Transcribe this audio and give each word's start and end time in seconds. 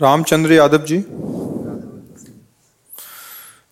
रामचंद्र 0.00 0.52
यादव 0.52 0.84
जी। 0.84 0.98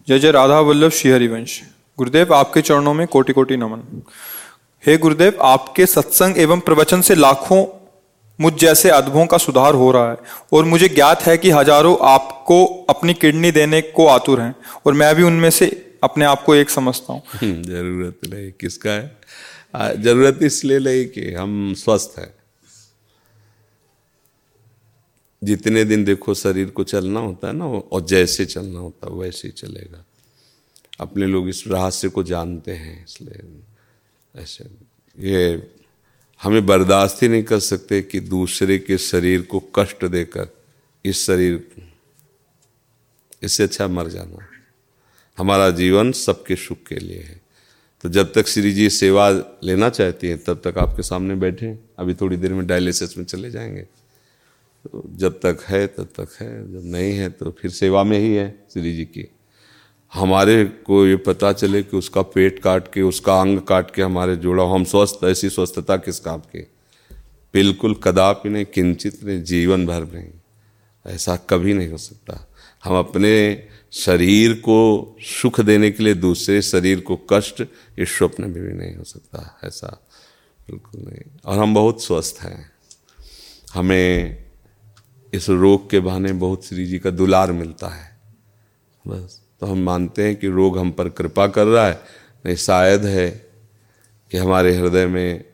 जय 0.09 0.19
जय 0.19 0.31
राधा 0.31 0.59
वल्लभ 0.61 0.91
श्री 0.91 1.11
हरिवंश। 1.11 1.61
गुरुदेव 1.99 2.33
आपके 2.35 2.61
चरणों 2.63 2.95
में 2.95 3.07
कोटि 3.07 3.33
कोटि 3.33 3.57
नमन। 3.57 4.03
हे 4.85 4.97
गुरुदेव 4.97 5.39
आपके 5.43 5.87
सत्संग 5.87 6.39
एवं 6.39 6.61
प्रवचन 6.61 7.01
से 7.01 7.15
लाखों 7.15 7.65
मुझ 8.39 8.53
जैसे 8.55 8.91
अद्भुतों 8.91 9.27
का 9.27 9.39
सुधार 9.39 9.75
हो 9.75 9.91
रहा 9.91 10.11
है 10.11 10.17
और 10.53 10.65
मुझे 10.65 10.89
ज्ञात 10.89 11.23
है 11.23 11.37
कि 11.39 11.51
हज़ारों 11.51 11.97
आपको 12.05 12.65
अपनी 12.89 13.15
किडनी 13.15 13.51
देने 13.53 13.81
को 13.91 14.07
आतुर 14.07 14.41
हैं 14.41 14.55
और 14.87 14.93
मैं 14.93 15.15
भी 15.17 15.23
उनमें 15.23 15.51
से 15.51 15.67
अपने 16.05 16.25
आप 16.25 16.43
को 16.43 16.55
एक 16.55 16.71
समझता 16.71 17.13
हूँ। 17.13 17.23
हम्म, 17.35 17.63
ज़रूरत 17.63 18.29
नहीं 18.29 18.51
किसका 18.61 18.91
है? 18.91 20.03
ज़रूरत 20.03 20.39
इसलिए 20.43 20.79
नहीं 20.79 21.05
कि 21.07 21.33
हम 21.35 21.75
स्वस्थ 21.75 22.19
हैं। 22.19 22.33
जितने 25.45 25.85
दिन 25.85 26.05
देखो 26.05 26.35
शरीर 26.35 26.71
को 26.71 26.85
चलना 26.85 27.21
होता 27.21 27.49
है 27.49 27.55
ना 27.55 27.67
और 27.67 28.07
जैसे 28.07 28.47
चलना 28.47 28.79
होता 28.79 29.07
है, 29.07 29.15
वैसे 29.15 29.49
ही 29.49 29.53
चलेगा। 29.53 30.05
अपने 31.01 31.27
लोग 31.27 31.49
इस 31.49 31.65
रहस्य 31.67 32.09
को 32.09 32.23
जानते 32.23 32.73
हैं, 32.73 33.05
इसलिए 33.05 33.63
ऐसे। 34.43 34.65
ये 35.19 35.71
हमें 36.43 36.67
बर्दाश्त 36.67 37.23
ही 37.23 37.29
नहीं 37.29 37.43
कर 37.43 37.59
सकते 37.59 38.03
कि 38.03 38.21
दूसरे 38.21 38.79
के 38.79 38.99
शरीर 38.99 39.43
को 39.43 39.61
कष्ट 39.61 40.05
देकर 40.05 40.49
इस 41.05 41.27
शरीर, 41.27 41.69
इससे 43.43 43.63
अच्छा 43.63 43.89
मर 43.89 44.09
जाना। 44.09 44.47
हमारा 45.39 45.71
जीवन 45.71 46.13
सबके 46.13 46.57
सुख 46.57 46.79
के 46.89 46.95
लिए 46.95 47.21
है। 47.21 47.41
तो 48.03 48.09
जब 48.09 48.33
तक 48.33 48.47
श्री 48.47 48.73
जी 48.73 48.91
सेवा 48.91 49.31
लेना 49.65 49.89
चाहती 49.89 50.27
हैं, 50.27 50.45
तब 50.45 50.61
तक 50.65 50.79
आपके 50.79 51.03
सामने 51.03 51.35
बैठे 51.35 51.79
अभी 51.99 52.15
थोड़ी 52.15 52.37
देर 52.37 52.53
में 52.53 52.67
डायलिसिस 52.67 53.19
में 53.19 53.25
चले 53.25 53.51
जाएँगे। 53.51 53.87
तो 54.85 55.03
जब 55.17 55.41
तक 55.41 55.59
है, 55.69 55.87
तब 55.87 56.05
तक 56.05 56.29
है, 56.41 56.73
जब 56.73 56.81
नहीं 56.85 57.13
है 57.13 57.31
तो 57.31 57.51
फिर 57.51 57.71
सेवा 57.71 58.05
में 58.05 58.19
ही 58.19 58.35
है 58.35 58.65
श्री 58.73 58.97
जी 58.97 59.05
की। 59.05 59.31
हमारे 60.15 60.65
को 60.65 61.07
ये 61.07 61.17
पता 61.17 61.53
चले 61.53 61.83
कि 61.83 61.97
उसका 61.97 62.23
पेट 62.23 62.59
काट 62.59 62.93
के, 62.93 63.03
उसका 63.03 63.41
अंग 63.41 63.59
काट 63.59 63.95
के 63.95 64.03
हमारे 64.03 64.37
जोड़ा 64.37 64.65
हम 64.65 64.85
स्वस्थ, 64.85 65.25
ऐसी 65.25 65.51
स्वस्थता 65.51 65.97
किस 65.97 66.21
काम 66.21 66.41
की? 66.41 66.61
बिल्कुल 67.55 67.95
कदापि 67.95 68.49
नहीं, 68.49 68.65
किंचित 68.65 69.25
नहीं, 69.25 69.43
जीवन 69.43 69.87
भर 69.87 70.05
नहीं 70.05 70.29
ऐसा 71.07 71.37
कभी 71.37 71.75
नहीं 71.75 71.89
हो 71.89 71.97
सकता। 71.97 72.53
हम 72.85 72.99
अपने 72.99 73.67
शरीर 73.93 74.55
को 74.55 75.17
सुख 75.21 75.61
देने 75.61 75.91
के 75.91 76.03
लिए 76.03 76.15
दूसरे 76.15 76.63
शरीर 76.63 77.01
को 77.01 77.21
कष्ट, 77.33 77.63
इस 77.99 78.19
स्वप्न 78.19 78.45
में 78.45 78.53
भी 78.53 78.73
नहीं 78.73 78.97
हो 78.97 79.05
सकता। 79.05 79.61
ऐसा 79.65 80.07
बिल्कुल 80.71 81.01
नहीं। 81.01 81.39
और 81.45 81.59
हम 81.59 81.75
बहुत 81.75 82.03
स्वस्थ 82.03 82.39
हैं। 82.41 82.73
हमें 83.75 84.44
इस 85.35 85.49
रोग 85.51 85.91
के 85.91 86.01
बहाने 86.01 86.33
बहुत 86.33 86.67
श्री 86.67 86.87
जी 86.87 86.99
का 86.99 87.11
दुलार 87.11 87.53
मिलता 87.53 87.89
है। 87.89 88.21
बस 89.07 89.41
तो 89.61 89.67
हम 89.67 89.79
मानते 89.79 90.27
हैं 90.27 90.37
कि 90.37 90.49
रोग 90.49 90.79
हम 90.79 90.91
पर 90.91 91.09
कृपा 91.09 91.47
कर 91.47 91.67
रहा 91.67 91.87
है, 91.87 92.01
नहीं, 92.47 92.57
शायद 92.57 93.05
है 93.05 93.31
कि 94.31 94.37
हमारे 94.37 94.77
हृदय 94.77 95.07
में 95.07 95.45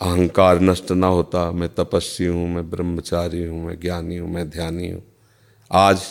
अहंकार 0.00 0.60
नष्ट 0.60 0.92
ना 0.92 1.06
होता। 1.06 1.50
मैं 1.50 1.68
तपस्वी 1.74 2.26
हूँ, 2.26 2.48
मैं 2.48 2.70
ब्रह्मचारी 2.70 3.44
हूँ, 3.44 3.66
मैं 3.66 3.80
ज्ञानी 3.80 4.16
हूँ, 4.16 4.30
मैं 4.30 4.50
ध्यानी 4.50 4.90
हूँ। 4.90 5.02
आज 5.72 6.02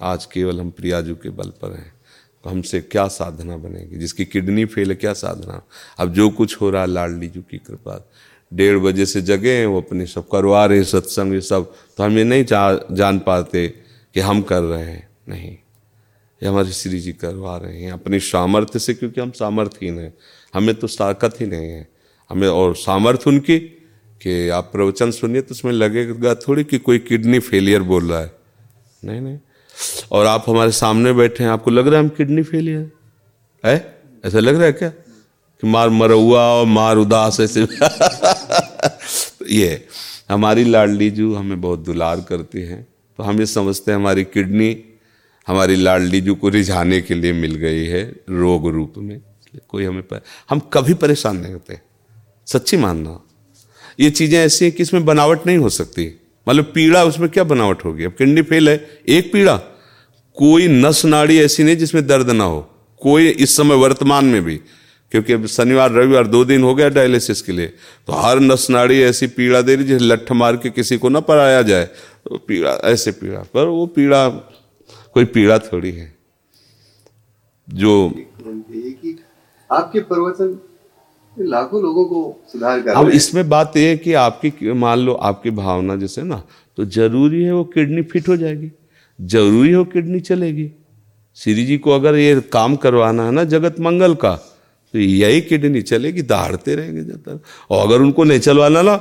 आज 0.00 0.24
केवल 0.24 0.60
हम 0.60 0.70
प्रियाजू 0.70 1.14
के 1.14 1.30
बल 1.30 1.48
पर 1.48 1.72
हैं। 1.72 1.92
तो 2.44 2.50
हमसे 2.50 2.80
क्या 2.80 3.08
साधना 3.08 3.56
बनेगी? 3.56 3.96
जिसकी 3.96 4.24
किडनी 4.24 4.64
फेल 4.64 4.94
क्या 4.94 5.12
साधना? 5.12 5.62
अब 5.98 6.12
जो 6.12 6.30
कुछ 6.30 6.60
हो 6.60 6.70
रहा 6.70 6.82
है, 6.82 6.88
लाडली 6.88 7.28
जू 7.28 7.42
की 7.42 7.58
कृपा। 7.58 8.10
डेढ़ 8.54 8.78
बजे 8.78 9.06
से 9.06 9.22
जगे 9.22 9.52
हैं 9.52 9.66
वो 9.66 9.80
अपने 9.80 10.06
सब 10.06 10.28
करवा 10.28 10.66
रहे 10.66 10.78
हैं, 10.78 10.84
सत्संग 10.84 11.34
ये 11.34 11.40
सब। 11.40 11.74
तो 11.96 12.04
हम 12.04 12.18
ये 12.18 12.24
नहीं 12.24 12.44
जान 12.92 13.18
पाते 13.18 13.68
कि 14.14 14.20
हम 14.20 14.42
कर 14.42 14.60
रहे 14.60 14.84
हैं। 14.84 15.08
नहीं। 15.28 15.50
ये 16.42 16.46
हमारे 16.46 16.72
श्री 16.72 17.00
जी 17.00 17.12
करवा 17.12 17.56
रहे 17.56 17.82
हैं, 17.82 17.92
अपनी 17.92 18.20
सामर्थ्य 18.20 18.78
से, 18.78 18.94
क्योंकि 18.94 19.20
हम 19.20 19.30
सामर्थ्यहीन 19.30 19.98
हैं। 19.98 20.14
हमें 20.54 20.74
तो 20.74 20.86
ताकत 20.86 21.40
ही 21.40 21.46
नहीं 21.46 21.70
है। 21.70 21.88
हमें 22.30 22.48
और 22.48 22.76
सामर्थ्य 22.76 23.30
उनकी 23.30 23.58
कि 24.22 24.48
आप 24.48 24.64
प्रवचन 24.64 25.10
सुनिए 25.10 25.40
तो 25.40 25.52
उसमें 25.52 25.72
लगेगा 25.72 26.34
थोड़ी 26.34 26.64
कि 26.64 26.78
कोई 26.78 26.98
किडनी 26.98 27.38
फेलियर 27.38 27.82
बोल 27.82 28.10
रहा 28.10 28.20
है। 28.20 28.32
नहीं 29.04 29.20
नहीं। 29.20 29.38
और 30.12 30.26
आप 30.26 30.44
हमारे 30.48 30.72
सामने 30.72 31.12
बैठे 31.12 31.44
हैं, 31.44 31.50
आपको 31.50 31.70
लग 31.70 31.86
रहा 31.86 31.96
है 31.96 32.02
हम 32.02 32.08
किडनी 32.08 32.42
फेलियर 32.42 32.90
है? 33.66 33.98
ऐसा 34.24 34.38
लग 34.38 34.54
रहा 34.54 34.64
है 34.64 34.72
क्या? 34.72 34.88
कि 35.60 35.66
मार 35.66 35.88
मरुआ 35.88 36.40
और 36.40 36.66
मार 36.66 36.96
उदास 36.96 37.40
ऐसे। 37.40 37.66
ये 39.50 39.86
हमारी 40.30 40.64
लाडली 40.64 41.10
जू 41.10 41.34
हमें 41.34 41.60
बहुत 41.60 41.78
दुलार 41.78 42.20
करती 42.20 42.60
हैं। 42.60 42.86
तो 43.18 43.22
हम 43.22 43.40
ये 43.40 43.46
समझते 43.46 43.90
हैं 43.92 43.98
हमारी 43.98 44.24
किडनी 44.24 44.84
हमारी 45.46 45.76
लाडली 45.76 46.20
जू 46.20 46.34
को 46.34 46.48
रिझाने 46.48 47.00
के 47.00 47.14
लिए 47.14 47.32
मिल 47.32 47.54
गई 47.54 47.84
है 47.84 48.16
रोग 48.30 48.68
रूप 48.68 48.94
में। 48.96 49.20
कोई 49.68 49.84
हमें 49.84 50.02
पर, 50.02 50.20
हम 50.50 50.58
कभी 50.58 50.94
परेशान 50.94 51.36
नहीं 51.36 51.52
होते। 51.52 51.80
सच्ची 52.46 52.76
मानना। 52.76 53.20
ये 54.00 54.10
चीज़ें 54.10 54.38
ऐसी 54.38 54.64
हैं 54.64 54.74
कि 54.74 54.82
इसमें 54.82 55.04
बनावट 55.04 55.46
नहीं 55.46 55.58
हो 55.58 55.68
सकती। 55.68 56.20
मतलब 56.48 56.64
पीड़ा 56.64 57.04
उसमें 57.04 57.28
क्या 57.28 57.44
बनावट 57.44 57.84
होगी? 57.84 58.04
अब 58.04 58.12
किडनी 58.12 58.42
फेल 58.42 58.68
है 58.68 58.90
एक 59.08 59.32
पीड़ा। 59.32 59.56
कोई 60.34 60.68
नस 60.68 61.04
नाड़ी 61.04 61.38
ऐसी 61.38 61.64
नहीं 61.64 61.76
जिसमें 61.76 62.06
दर्द 62.06 62.30
ना 62.30 62.44
हो। 62.44 62.70
कोई 63.02 63.28
इस 63.28 63.56
समय 63.56 63.74
वर्तमान 63.74 64.24
में 64.24 64.42
भी। 64.42 64.60
क्योंकि 65.12 65.32
अब 65.32 65.46
शनिवार 65.46 65.92
रविवार 65.92 66.26
दो 66.26 66.44
दिन 66.44 66.62
हो 66.62 66.74
गया 66.74 66.88
डायलिसिस 66.88 67.42
के 67.42 67.52
लिए। 67.52 67.66
तो 68.06 68.12
हर 68.14 68.40
नस 68.40 68.66
नाड़ी 68.70 69.00
ऐसी 69.02 69.26
पीड़ा 69.28 69.60
दे 69.62 69.74
रही 69.76 69.84
जिसे 69.84 70.04
लठ 70.04 70.32
मार 70.32 70.56
के 70.56 70.70
किसी 70.70 70.98
को 70.98 71.08
ना 71.08 71.20
पराया 71.22 71.62
जाए। 71.62 71.84
तो 71.84 72.38
पीड़ा 72.38 72.70
ऐसे 72.84 73.12
पीड़ा 73.12 73.42
पर 73.54 73.66
वो 73.66 73.86
पीड़ा 73.88 74.28
कोई 75.14 75.24
पीड़ा 75.26 75.58
थोड़ी 75.62 75.90
है। 75.90 76.14
जो 77.68 78.06
आपके 79.70 80.00
प्रवचन 80.00 80.58
लाखों 81.36 81.82
लोगों 81.82 82.04
को 82.04 82.20
सुधार 82.52 82.80
कर 82.80 82.94
अब 82.94 83.08
इसमें 83.10 83.48
बात 83.48 83.76
यह 83.76 83.88
है 83.88 83.96
कि 83.96 84.12
आपकी 84.14 84.72
मान 84.72 84.98
लो 84.98 85.12
आपकी 85.22 85.50
भावना 85.52 85.96
जैसे 85.96 86.22
ना 86.22 86.42
तो 86.78 86.84
ज़रूरी 86.86 87.42
है 87.42 87.52
वो 87.52 87.64
किडनी 87.64 88.02
फिट 88.02 88.28
हो 88.28 88.36
जाएगी। 88.36 88.70
ज़रूरी 89.18 89.72
हो 89.72 89.84
किडनी 89.84 90.20
चलेगी। 90.20 90.70
श्री 91.36 91.64
जी 91.66 91.78
को 91.78 91.90
अगर 91.90 92.16
ये 92.16 92.40
काम 92.52 92.76
करवाना 92.76 93.24
है 93.24 93.32
ना 93.32 93.44
जगत 93.46 93.80
मंगल 93.80 94.14
का 94.14 94.32
तो 94.96 95.00
यही 95.00 95.40
किडनी 95.40 95.82
चलेगी, 95.82 96.22
दहाड़ते 96.22 96.74
रहेंगे 96.74 97.02
जब 97.02 97.40
और 97.70 97.86
अगर 97.86 98.00
उनको 98.00 98.24
नहीं 98.24 98.40
चलवाना 98.40 98.82
ना 98.82 98.96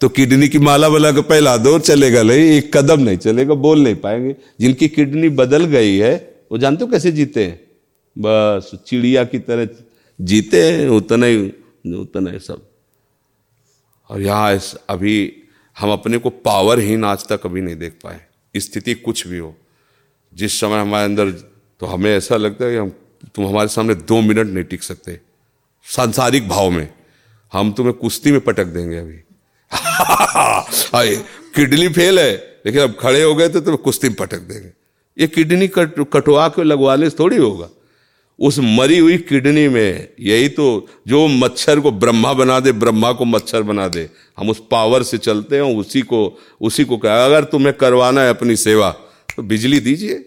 तो 0.00 0.08
किडनी 0.08 0.48
की 0.48 0.58
माला 0.58 0.88
वाला 0.88 1.10
के 1.12 1.20
पहला 1.20 1.56
दो 1.56 1.78
चलेगा। 1.78 2.22
नहीं, 2.22 2.40
एक 2.40 2.76
कदम 2.76 3.00
नहीं 3.00 3.16
चलेगा, 3.16 3.54
बोल 3.54 3.80
नहीं 3.80 3.94
पाएँगे। 3.94 4.34
जिनकी 4.60 4.88
किडनी 4.88 5.28
बदल 5.28 5.64
गई 5.64 5.96
है, 5.96 6.14
वो 6.52 6.58
जानते 6.58 6.84
हो 6.84 6.90
कैसे 6.90 7.12
जीते 7.12 7.44
हैं? 7.44 7.60
बस, 8.18 8.70
चिड़िया 8.86 9.24
की 9.24 9.38
तरह 9.38 9.68
जीते 10.20 10.62
हैं, 10.62 10.88
उतना 10.88 11.26
ही 11.26 11.52
उतना 11.94 12.30
ही 12.30 12.38
सब। 12.38 12.62
और 14.10 14.20
यहाँ 14.20 14.58
अभी 14.88 15.32
हम 15.76 15.90
अपने 15.90 16.18
को 16.18 16.30
पावरहीन 16.30 17.04
आज 17.04 17.26
तक 17.28 17.42
कभी 17.42 17.60
नहीं 17.60 17.76
देख 17.76 17.92
पाए। 18.04 18.20
स्थिति 18.56 18.94
कुछ 18.94 19.26
भी 19.26 19.38
हो। 19.38 19.54
जिस 20.34 20.60
समय 20.60 20.80
हमारे 20.80 21.04
अंदर 21.04 21.30
तो 21.80 21.86
हमें 21.86 22.16
ऐसा 22.16 22.36
लगता 22.36 22.64
है 22.64 22.70
कि 22.70 22.76
हम, 22.76 22.92
तुम 23.34 23.46
हमारे 23.46 23.68
सामने 23.68 23.94
दो 23.94 24.20
मिनट 24.20 24.46
नहीं 24.46 24.64
टिक 24.64 24.82
सकते। 24.82 25.27
सांसारिक 25.96 26.48
भाव 26.48 26.70
में। 26.70 26.88
हम 27.52 27.72
तुम्हें 27.72 27.94
कुश्ती 27.94 28.32
में 28.32 28.40
पटक 28.40 28.64
देंगे 28.64 28.96
अभी। 28.96 29.14
किडनी 31.56 31.88
फेल 31.88 32.18
है, 32.18 32.60
लेकिन 32.66 32.80
अब 32.80 32.96
खड़े 33.00 33.22
हो 33.22 33.34
गए 33.34 33.48
तो 33.48 33.60
तुम्हें 33.60 33.82
कुश्ती 33.82 34.08
में 34.08 34.16
पटक 34.16 34.38
देंगे। 34.38 34.68
ये 35.20 35.26
किडनी 35.26 35.68
कट, 35.68 36.12
कटवा 36.12 36.48
के 36.48 36.64
लगवाने 36.64 37.10
से 37.10 37.16
थोड़ी 37.18 37.36
होगा। 37.36 37.68
उस 38.40 38.58
मरी 38.58 38.98
हुई 38.98 39.16
किडनी 39.16 39.68
में 39.68 40.08
यही 40.20 40.48
तो 40.48 40.86
जो 41.08 41.26
मच्छर 41.26 41.80
को 41.80 41.92
ब्रह्मा 41.92 42.32
बना 42.32 42.60
दे, 42.60 42.72
ब्रह्मा 42.72 43.12
को 43.12 43.24
मच्छर 43.24 43.62
बना 43.62 43.88
दे, 43.88 44.10
हम 44.38 44.50
उस 44.50 44.62
पावर 44.70 45.02
से 45.02 45.18
चलते 45.18 45.56
हैं, 45.56 45.62
उसी 45.62 46.00
को 46.00 46.38
उसी 46.60 46.84
को 46.84 46.98
कहा 46.98 47.24
अगर 47.24 47.44
तुम्हें 47.44 47.72
करवाना 47.72 48.20
है 48.20 48.30
अपनी 48.30 48.56
सेवा 48.56 48.90
तो 49.36 49.42
बिजली 49.42 49.80
दीजिए। 49.80 50.26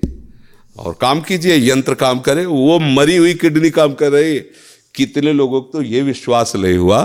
और 0.78 0.98
काम 1.02 1.22
कीजिए, 1.22 1.72
यंत्र 1.72 1.94
काम 1.94 2.20
करे, 2.20 2.46
वो 2.46 2.80
मरी 2.80 3.18
हुई 3.18 3.34
किडनी 3.34 3.70
काम 3.70 3.94
कर 3.94 4.12
रही 4.12 4.36
है। 4.36 4.71
कितने 4.96 5.34
लोगों 5.34 5.62
को 5.62 5.70
तो 5.70 5.82
ये 5.82 6.02
विश्वास 6.02 6.56
नहीं 6.56 6.78
हुआ। 6.78 7.04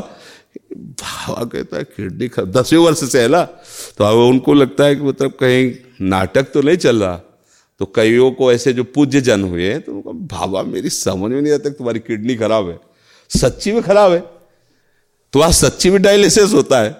भावा 0.72 1.44
कहता 1.44 1.76
है, 1.76 1.84
किडनी 1.86 2.28
खराब। 2.28 2.50
दसवें 2.52 2.80
वर्ष 2.80 3.04
से 3.04 3.22
है 3.22 3.28
ना? 3.28 3.42
तो 3.42 4.04
अब 4.04 4.16
उनको 4.18 4.54
लगता 4.54 4.84
है 4.84 4.96
कि 4.96 5.02
मतलब 5.02 5.32
कहीं 5.40 5.72
नाटक 6.00 6.50
तो 6.52 6.62
नहीं 6.62 6.76
चल 6.76 7.02
रहा। 7.02 7.16
तो 7.80 7.86
कईयों 7.86 8.30
को 8.32 8.52
ऐसे 8.52 8.72
जो 8.72 8.84
पूज्य 8.84 9.20
जन 9.20 9.42
हुए 9.42 9.70
हैं 9.70 9.80
तो 9.80 10.12
भावा 10.30 10.62
मेरी 10.62 10.90
समझ 10.90 11.30
में 11.32 11.40
नहीं 11.40 11.52
आता 11.52 11.70
तुम्हारी 11.70 12.00
किडनी 12.00 12.36
खराब 12.36 12.68
है। 12.68 12.78
सच्ची 13.30 13.72
में 13.72 13.82
खराब 13.82 14.12
है? 14.12 14.22
तो 15.32 15.40
आज 15.40 15.52
सच्ची 15.54 15.90
में 15.90 16.00
डायलिसिस 16.02 16.52
होता 16.54 16.80
है। 16.80 16.90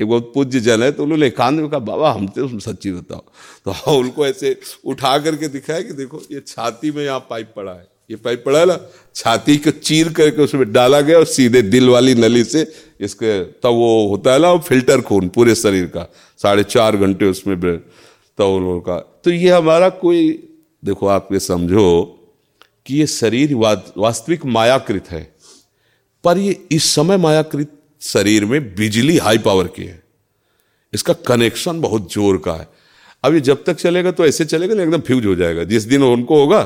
एक 0.00 0.06
बहुत 0.08 0.30
पूज्य 0.34 0.60
जन 0.60 0.82
है 0.82 0.90
तो 0.92 1.02
उन्होंने 1.02 1.26
एकांत 1.26 1.60
में 1.60 1.68
कहा, 1.70 1.78
बाबा, 1.80 2.12
हम 2.12 2.26
तो 2.28 2.58
सच्ची 2.60 2.92
बताओ। 2.92 3.24
तो 3.64 3.70
हाँ 3.70 3.94
उनको 3.94 4.26
ऐसे 4.26 4.56
उठा 4.84 5.16
करके 5.18 5.48
दिखाया 5.48 5.80
कि 5.80 5.92
देखो, 5.92 6.22
ये 6.32 6.40
छाती 6.40 6.90
में 6.90 7.04
यहाँ 7.04 7.20
पाइप 7.30 7.52
पड़ा 7.56 7.72
है। 7.72 7.86
ये 8.10 8.16
पाइप 8.16 8.42
पड़ा 8.46 8.64
ना, 8.64 8.78
छाती 9.14 9.56
को 9.56 9.70
चीर 9.72 10.12
करके 10.12 10.42
उसमें 10.42 10.72
डाला 10.72 11.00
गया 11.00 11.18
और 11.18 11.24
सीधे 11.26 11.62
दिल 11.64 11.88
वाली 11.88 12.14
नली 12.14 12.42
से 12.44 12.66
इसके 13.00 13.42
तब 13.62 13.74
वो 13.74 14.08
होता 14.08 14.32
है 14.32 14.38
ना 14.40 14.56
फ़िल्टर 14.58 15.00
खून 15.02 15.28
पूरे 15.28 15.54
शरीर 15.54 15.86
का, 15.86 16.06
साढ़े 16.40 16.64
चार 16.64 16.96
घंटे 16.96 17.26
उसमें 17.26 17.56
तो 18.38 18.80
का। 18.80 18.98
तो 19.24 19.30
ये 19.30 19.50
हमारा 19.50 19.88
कोई, 19.90 20.30
देखो 20.82 21.06
आप 21.08 21.28
ये 21.32 21.40
समझो 21.40 22.12
कि 22.86 22.94
ये 22.94 23.06
शरीर 23.08 23.54
वास्तविक 23.54 24.44
मायाकृत 24.46 25.10
है, 25.10 25.22
पर 26.24 26.38
ये 26.38 26.56
इस 26.70 26.94
समय 26.94 27.16
मायाकृत 27.18 27.72
शरीर 28.02 28.44
में 28.44 28.74
बिजली 28.74 29.16
हाई 29.18 29.38
पावर 29.40 29.66
की 29.68 29.84
है। 29.84 30.02
इसका 30.92 31.12
कनेक्शन 31.26 31.80
बहुत 31.80 32.12
ज़ोर 32.12 32.36
का 32.38 32.52
है। 32.52 32.68
अब 33.24 33.34
ये 33.34 33.40
जब 33.42 33.64
तक 33.64 33.76
चलेगा 33.76 34.10
तो 34.10 34.26
ऐसे 34.26 34.44
चलेगा 34.46 34.82
एकदम 34.82 35.00
फ्यूज 35.00 35.26
हो 35.26 35.34
जाएगा। 35.34 35.64
जिस 35.64 35.82
दिन 35.84 36.02
उनको 36.04 36.40
होगा 36.40 36.62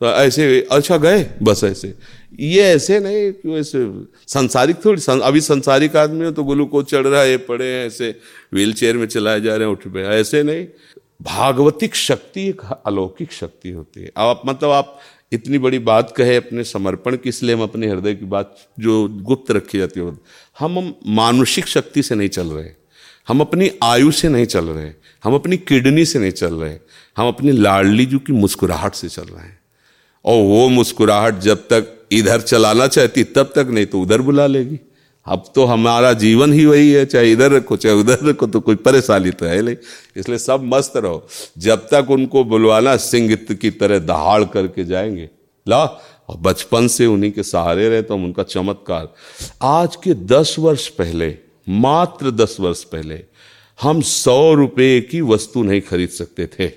तो 0.00 0.06
ऐसे 0.06 0.66
अच्छा 0.72 0.96
गए 0.96 1.26
बस 1.42 1.60
ऐसे। 1.64 1.94
ये 2.40 2.62
ऐसे 2.64 2.98
नहीं 3.00 3.32
कि 3.32 3.54
ऐसे 3.54 3.86
संसारिक 4.28 4.84
थोड़ी 4.84 5.00
सं, 5.00 5.20
अभी 5.20 5.40
संसारिक 5.40 5.96
आदमी 5.96 6.24
हो 6.24 6.30
तो 6.30 6.44
ग्लूकोज 6.44 6.86
चढ़ 6.86 7.06
रहा 7.06 7.20
है 7.20 7.30
ये 7.30 7.36
पड़े 7.36 7.66
हैं 7.66 7.86
ऐसे 7.86 8.10
व्हील 8.54 8.72
चेयर 8.72 8.96
में 8.96 9.06
चलाए 9.06 9.40
जा 9.40 9.56
रहे 9.56 9.66
हैं 9.68 9.72
उठ 9.72 9.86
पे 9.88 10.02
ऐसे 10.02 10.42
नहीं। 10.42 10.66
भागवतिक 11.22 11.94
शक्ति 11.94 12.48
एक 12.48 12.60
अलौकिक 12.86 13.32
शक्ति 13.32 13.70
होती 13.70 14.00
है। 14.00 14.10
अब 14.16 14.42
मतलब 14.46 14.70
आप 14.70 14.98
इतनी 15.32 15.58
बड़ी 15.58 15.78
बात 15.78 16.12
कहे 16.16 16.36
अपने 16.36 16.64
समर्पण 16.64 17.16
की 17.16 17.28
इसलिए 17.28 17.54
हम 17.54 17.62
अपने 17.62 17.88
हृदय 17.88 18.14
की 18.14 18.24
बात 18.24 18.56
जो 18.80 19.08
गुप्त 19.08 19.50
रखी 19.50 19.78
जाती 19.78 20.00
है। 20.00 20.18
हम 20.58 20.94
मानुषिक 21.06 21.66
शक्ति 21.66 22.02
से 22.02 22.14
नहीं 22.14 22.28
चल 22.28 22.46
रहे। 22.46 22.70
हम 23.28 23.40
अपनी 23.40 23.70
आयु 23.82 24.10
से 24.10 24.28
नहीं 24.28 24.46
चल 24.46 24.64
रहे। 24.64 24.90
हम 25.24 25.34
अपनी 25.34 25.56
किडनी 25.56 26.04
से 26.04 26.18
नहीं 26.18 26.30
चल 26.30 26.54
रहे। 26.54 26.78
हम 27.16 27.28
अपनी 27.28 27.52
लाडली 27.52 28.06
जू 28.06 28.18
की 28.18 28.32
मुस्कुराहट 28.32 28.94
से 28.94 29.08
चल 29.08 29.22
रहे 29.22 29.44
हैं। 29.44 29.58
और 30.24 30.42
वो 30.42 30.68
मुस्कुराहट 30.68 31.38
जब 31.38 31.56
तक 31.56 32.06
इधर 32.12 32.40
चलाना 32.40 32.86
चाहती, 32.86 33.24
तब 33.24 33.42
तक 33.42 33.66
नहीं 33.70 33.86
तो 33.86 34.00
उधर 34.00 34.20
बुला 34.20 34.46
लेगी। 34.46 34.80
अब 35.26 35.44
तो 35.54 35.64
हमारा 35.64 36.12
जीवन 36.12 36.52
ही 36.52 36.66
वही 36.66 36.92
है, 36.92 37.06
चाहे 37.06 37.32
इधर 37.32 37.52
रखो, 37.52 37.76
चाहे 37.76 37.94
उधर 37.94 38.18
रखो 38.22 38.46
तो 38.46 38.60
कोई 38.60 38.74
परेशानी 38.74 39.30
तो 39.30 39.46
है 39.46 39.62
नहीं। 39.62 39.76
इसलिए 40.16 40.38
सब 40.38 40.60
मस्त 40.64 40.92
रहो। 40.96 41.28
जब 41.58 41.76
तक 41.76 42.06
उनको 42.10 42.44
बुलवाना 42.44 42.96
सिंह 42.96 43.34
की 43.34 43.70
तरह 43.70 43.98
दहाड़ 43.98 44.44
करके 44.44 44.84
जाएँगे। 44.84 45.28
ला, 45.68 45.84
और 46.28 46.36
बचपन 46.36 46.88
से 46.88 47.06
उन्हीं 47.06 47.32
के 47.32 47.42
सहारे 47.42 47.88
रहे 47.88 48.02
तो 48.02 48.14
हम 48.14 48.24
उनका 48.24 48.42
चमत्कार। 48.42 49.08
आज 49.62 49.96
के 49.96 50.14
दस 50.14 50.56
वर्ष 50.58 50.88
पहले, 50.88 51.36
मात्र 51.68 52.30
दस 52.30 52.56
वर्ष 52.60 52.84
पहले, 52.84 53.24
हम 53.82 54.00
सौ 54.00 54.54
रुपये 54.54 55.00
की 55.00 55.20
वस्तु 55.20 55.62
नहीं 55.62 55.80
खरीद 55.80 56.08
सकते 56.08 56.46
थे। 56.46 56.72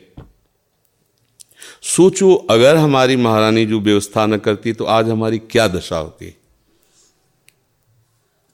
सोचो, 1.83 2.33
अगर 2.33 2.75
हमारी 2.75 3.15
महारानी 3.15 3.65
जो 3.65 3.79
व्यवस्था 3.79 4.25
न 4.25 4.37
करती 4.37 4.73
तो 4.73 4.85
आज 4.85 5.09
हमारी 5.09 5.37
क्या 5.41 5.67
दशा 5.67 5.97
होती? 5.97 6.33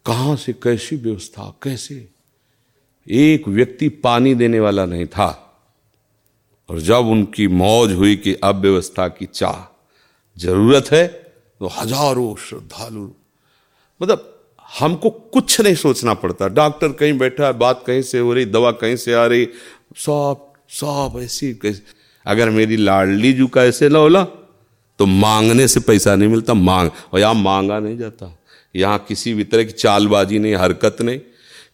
कहाँ 0.05 0.35
से, 0.35 0.53
कैसी 0.53 0.95
व्यवस्था, 0.95 1.53
कैसे? 1.63 2.07
एक 3.07 3.47
व्यक्ति 3.47 3.89
पानी 3.89 4.33
देने 4.35 4.59
वाला 4.59 4.85
नहीं 4.85 5.05
था। 5.07 5.29
और 6.69 6.79
जब 6.79 7.07
उनकी 7.07 7.47
मौज 7.49 7.93
हुई 7.93 8.15
कि 8.15 8.33
अब 8.43 8.61
व्यवस्था 8.61 9.07
की 9.09 9.25
चाह, 9.25 9.63
ज़रूरत 10.37 10.91
है 10.91 11.07
तो 11.07 11.67
हज़ारों 11.71 12.35
श्रद्धालु 12.39 13.09
मतलब 14.01 14.29
हमको 14.69 15.09
कुछ 15.09 15.59
नहीं 15.61 15.75
सोचना 15.75 16.13
पड़ता। 16.13 16.47
डॉक्टर 16.49 16.91
कहीं 16.91 17.17
बैठा 17.17 17.45
है 17.45 17.53
बात 17.53 17.83
कहीं 17.87 18.01
से 18.01 18.19
हो 18.19 18.33
रही, 18.33 18.45
दवा 18.45 18.71
कहीं 18.73 18.95
से 18.95 19.13
आ 19.13 19.25
रही, 19.25 19.47
सब 19.97 20.53
सब 20.71 21.19
ऐसी, 21.21 21.53
कैसे। 21.55 21.81
अगर 22.25 22.49
मेरी 22.49 22.77
लाडली 22.77 23.33
जू 23.33 23.47
का 23.47 23.63
ऐसे 23.65 23.87
होला 23.87 24.23
तो 24.99 25.05
मांगने 25.05 25.67
से 25.67 25.79
पैसा 25.79 26.15
नहीं 26.15 26.29
मिलता, 26.29 26.53
मांग। 26.53 26.89
और 27.13 27.19
यहाँ 27.19 27.33
मांगा 27.33 27.79
नहीं 27.79 27.97
जाता। 27.97 28.37
यहाँ 28.75 29.05
किसी 29.07 29.33
भी 29.33 29.43
तरह 29.43 29.63
की 29.63 29.71
चालबाजी 29.73 30.39
नहीं, 30.39 30.55
हरकत 30.55 31.01
नहीं, 31.01 31.19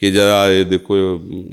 कि 0.01 0.11
जरा 0.11 0.45
ये 0.47 0.63
देखो, 0.65 0.95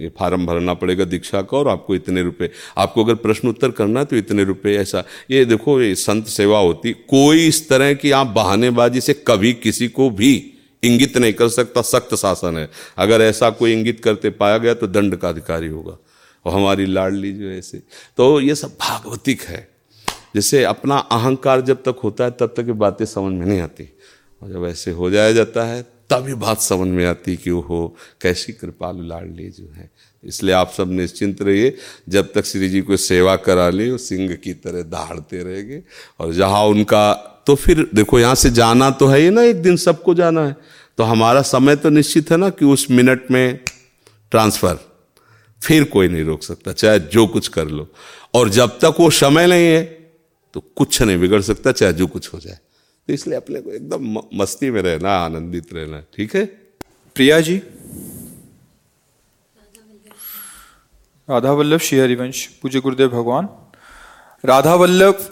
ये 0.01 0.09
फार्म 0.19 0.47
भरना 0.47 0.75
पड़ेगा 0.75 1.05
दीक्षा 1.05 1.43
का 1.43 1.57
और 1.59 1.69
आपको 1.69 1.95
इतने 1.95 2.23
रुपए। 2.23 2.51
आपको 2.79 3.05
अगर 3.05 3.15
प्रश्न 3.17 3.49
उत्तर 3.49 3.71
करना 3.71 4.01
है 4.01 4.07
तो 4.07 4.17
इतने 4.17 4.45
रुपए 4.45 4.75
ऐसा। 4.77 5.05
ये 5.31 5.45
देखो, 5.45 5.81
ये 5.83 5.95
संत 5.97 6.27
सेवा 6.29 6.59
होती, 6.59 6.93
कोई 6.93 7.47
इस 7.49 7.69
तरह 7.69 7.93
की 7.95 8.11
आप 8.13 8.27
बहानेबाजी 8.27 9.01
से 9.01 9.15
कभी 9.29 9.53
किसी 9.55 9.89
को 9.89 10.11
भी 10.13 10.35
इंगित 10.83 11.17
नहीं 11.19 11.33
कर 11.33 11.49
सकता, 11.49 11.83
सख्त 11.83 12.15
शासन 12.15 12.59
है। 12.59 12.69
अगर 12.99 13.23
ऐसा 13.23 13.51
कोई 13.51 13.73
इंगित 13.73 14.01
करते 14.01 14.31
पाया 14.33 14.59
गया 14.59 14.75
तो 14.75 14.87
दंड 14.87 15.17
का 15.17 15.29
अधिकारी 15.29 15.69
होगा। 15.69 15.99
और 16.47 16.53
हमारी 16.53 16.87
लाडली 16.87 17.33
जो 17.33 17.49
है 17.49 17.59
ऐसे। 17.59 17.79
तो 18.17 18.41
ये 18.41 18.55
सब 18.55 18.69
भागवतिक 18.69 19.43
है। 19.43 19.69
जैसे 20.35 20.65
अपना 20.65 20.97
अहंकार 20.97 21.61
जब 21.61 21.77
तक 21.77 21.97
होता 22.05 22.25
है, 22.25 22.31
तब 22.31 22.47
तक 22.47 22.65
ये 22.67 22.73
बातें 22.73 23.05
समझ 23.05 23.33
में 23.33 23.47
नहीं 23.47 23.61
आती। 23.61 23.89
और 24.43 24.53
जब 24.53 24.67
ऐसे 24.67 24.91
हो 24.91 25.11
जाया 25.11 25.33
जाता 25.33 25.65
है 25.65 25.83
तभी 25.83 26.35
बात 26.35 26.61
समझ 26.61 26.89
में 26.89 27.07
आती 27.07 27.37
कि 27.37 27.51
वो 27.51 27.97
कैसी 28.21 28.53
कृपालु 28.53 29.03
लाडली 29.03 29.49
जो 29.49 29.73
है। 29.77 29.91
इसलिए 30.25 30.55
आप 30.55 30.73
सब 30.73 30.93
निश्चिंत 30.93 31.43
रहिए, 31.43 31.77
जब 32.09 32.33
तक 32.33 32.45
श्री 32.45 32.69
जी 32.69 32.81
को 32.81 32.97
सेवा 32.97 33.37
करा 33.37 33.69
ली, 33.71 33.91
वो 33.91 33.99
सिंह 33.99 34.35
की 34.35 34.55
तरह 34.55 34.83
दहाड़ते 34.83 35.43
रहेंगे। 35.43 35.83
और 36.21 36.33
जहाँ 36.33 36.65
उनका 36.65 37.33
तो 37.47 37.55
फिर 37.55 37.91
देखो, 37.95 38.21
यहाँ 38.21 38.35
से 38.35 38.51
जाना 38.51 38.91
तो 38.91 39.07
है 39.07 39.19
ही 39.19 39.31
ना, 39.31 39.43
एक 39.43 39.63
दिन 39.63 39.77
सबको 39.77 40.15
जाना 40.15 40.47
है। 40.47 40.57
तो 40.99 41.05
हमारा 41.05 41.43
समय 41.43 41.77
तो 41.77 41.89
निश्चित 41.89 42.31
है 42.31 42.37
ना 42.37 42.51
कि 42.51 42.65
उस 42.65 42.91
मिनट 42.91 43.31
में 43.31 43.59
ट्रांसफ़र। 44.31 44.96
फिर 45.67 45.85
कोई 45.87 46.09
नहीं 46.09 46.25
रोक 46.25 46.43
सकता, 46.43 46.73
चाहे 46.75 46.99
जो 46.99 47.27
कुछ 47.29 47.49
कर 47.49 47.67
लो। 47.69 47.87
और 48.35 48.49
जब 48.51 48.79
तक 48.79 48.97
वो 49.01 49.11
समय 49.13 49.47
नहीं 49.47 49.67
है 49.67 49.83
तो 50.55 50.61
कुछ 50.77 51.01
नहीं 51.03 51.19
बिगड़ 51.19 51.41
सकता, 51.43 51.73
चाहे 51.73 51.93
जो 51.93 52.07
कुछ 52.09 52.33
हो 52.35 52.39
जाए। 52.41 52.59
तो 53.09 53.13
इसलिए 53.13 53.37
अपने 53.37 53.61
को 53.61 53.73
एकदम 53.73 54.21
मस्ती 54.35 54.71
में 54.71 54.81
रहना, 54.83 55.17
आनंदित 55.17 55.73
रहना, 55.75 56.01
ठीक 56.17 56.35
है? 56.37 56.45
प्रिया 57.17 57.41
जी? 57.41 57.57
राधा 61.29 61.53
वल्लभ 61.53 61.81
श्री 61.81 61.99
हरिवंश, 61.99 62.45
पूज्य 62.63 62.81
गुरुदेव 62.81 63.09
भगवान। 63.11 63.49
राधा 64.45 64.75
वल्लभ 64.75 65.27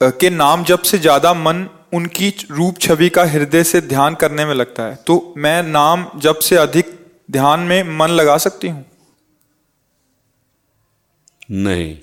के 0.00 0.30
नाम 0.30 0.64
जब 0.64 0.82
से 0.82 0.98
ज़्यादा 0.98 1.32
मन 1.34 1.66
उनकी 1.94 2.28
रूप 2.50 2.78
छवि 2.80 3.08
का 3.08 3.24
हृदय 3.26 3.64
से 3.64 3.80
ध्यान 3.82 4.14
करने 4.14 4.44
में 4.44 4.54
लगता 4.54 4.82
है 4.82 4.94
तो 5.06 5.34
मैं 5.36 5.62
नाम 5.64 6.06
जब 6.20 6.38
से 6.40 6.56
अधिक 6.58 6.98
ध्यान 7.30 7.60
में 7.62 7.98
मन 7.98 8.10
लगा 8.10 8.36
सकती 8.38 8.68
हूँ? 8.68 8.84
नहीं। 11.50 11.98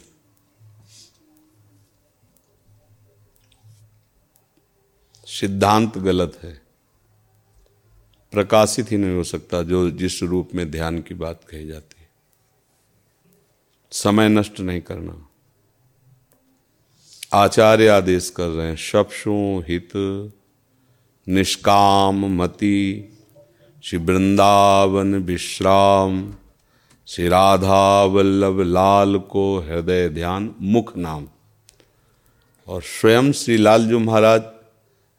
सिद्धांत 5.26 5.98
गलत 5.98 6.40
है। 6.44 6.62
प्रकाशित 8.32 8.92
ही 8.92 8.98
नहीं 8.98 9.16
हो 9.16 9.24
सकता 9.24 9.64
जो 9.64 9.92
जिस 9.92 10.24
रूप 10.24 10.50
में 10.56 10.72
ध्यान 10.72 11.02
की 11.02 11.14
बात 11.14 11.44
कही 11.50 11.68
जाती 11.68 12.02
है। 12.02 12.10
समय 13.92 14.30
नष्ट 14.30 14.60
नहीं 14.60 14.82
करना। 14.82 15.30
आचार्य 17.34 17.88
आदेश 17.88 18.30
कर 18.30 18.48
रहे 18.48 18.68
हैं 18.68 18.76
शपशु 18.76 19.64
हित, 19.68 19.90
निष्काम 21.28 22.44
मति, 22.44 23.10
श्री 23.84 24.00
वृंदावन 24.00 25.16
विश्राम। 25.16 26.36
श्री 27.10 27.28
राधा 27.28 28.04
वल्लभ 28.04 28.62
लाल 28.62 29.18
को 29.18 29.60
हृदय 29.60 30.10
ध्यान 30.10 30.56
मुख 30.62 30.98
नाम। 30.98 31.28
और 32.68 32.82
स्वयं 32.82 33.32
श्री 33.32 33.58
लाल 33.58 33.82
लालजू 33.82 34.00
महाराज, 34.00 34.42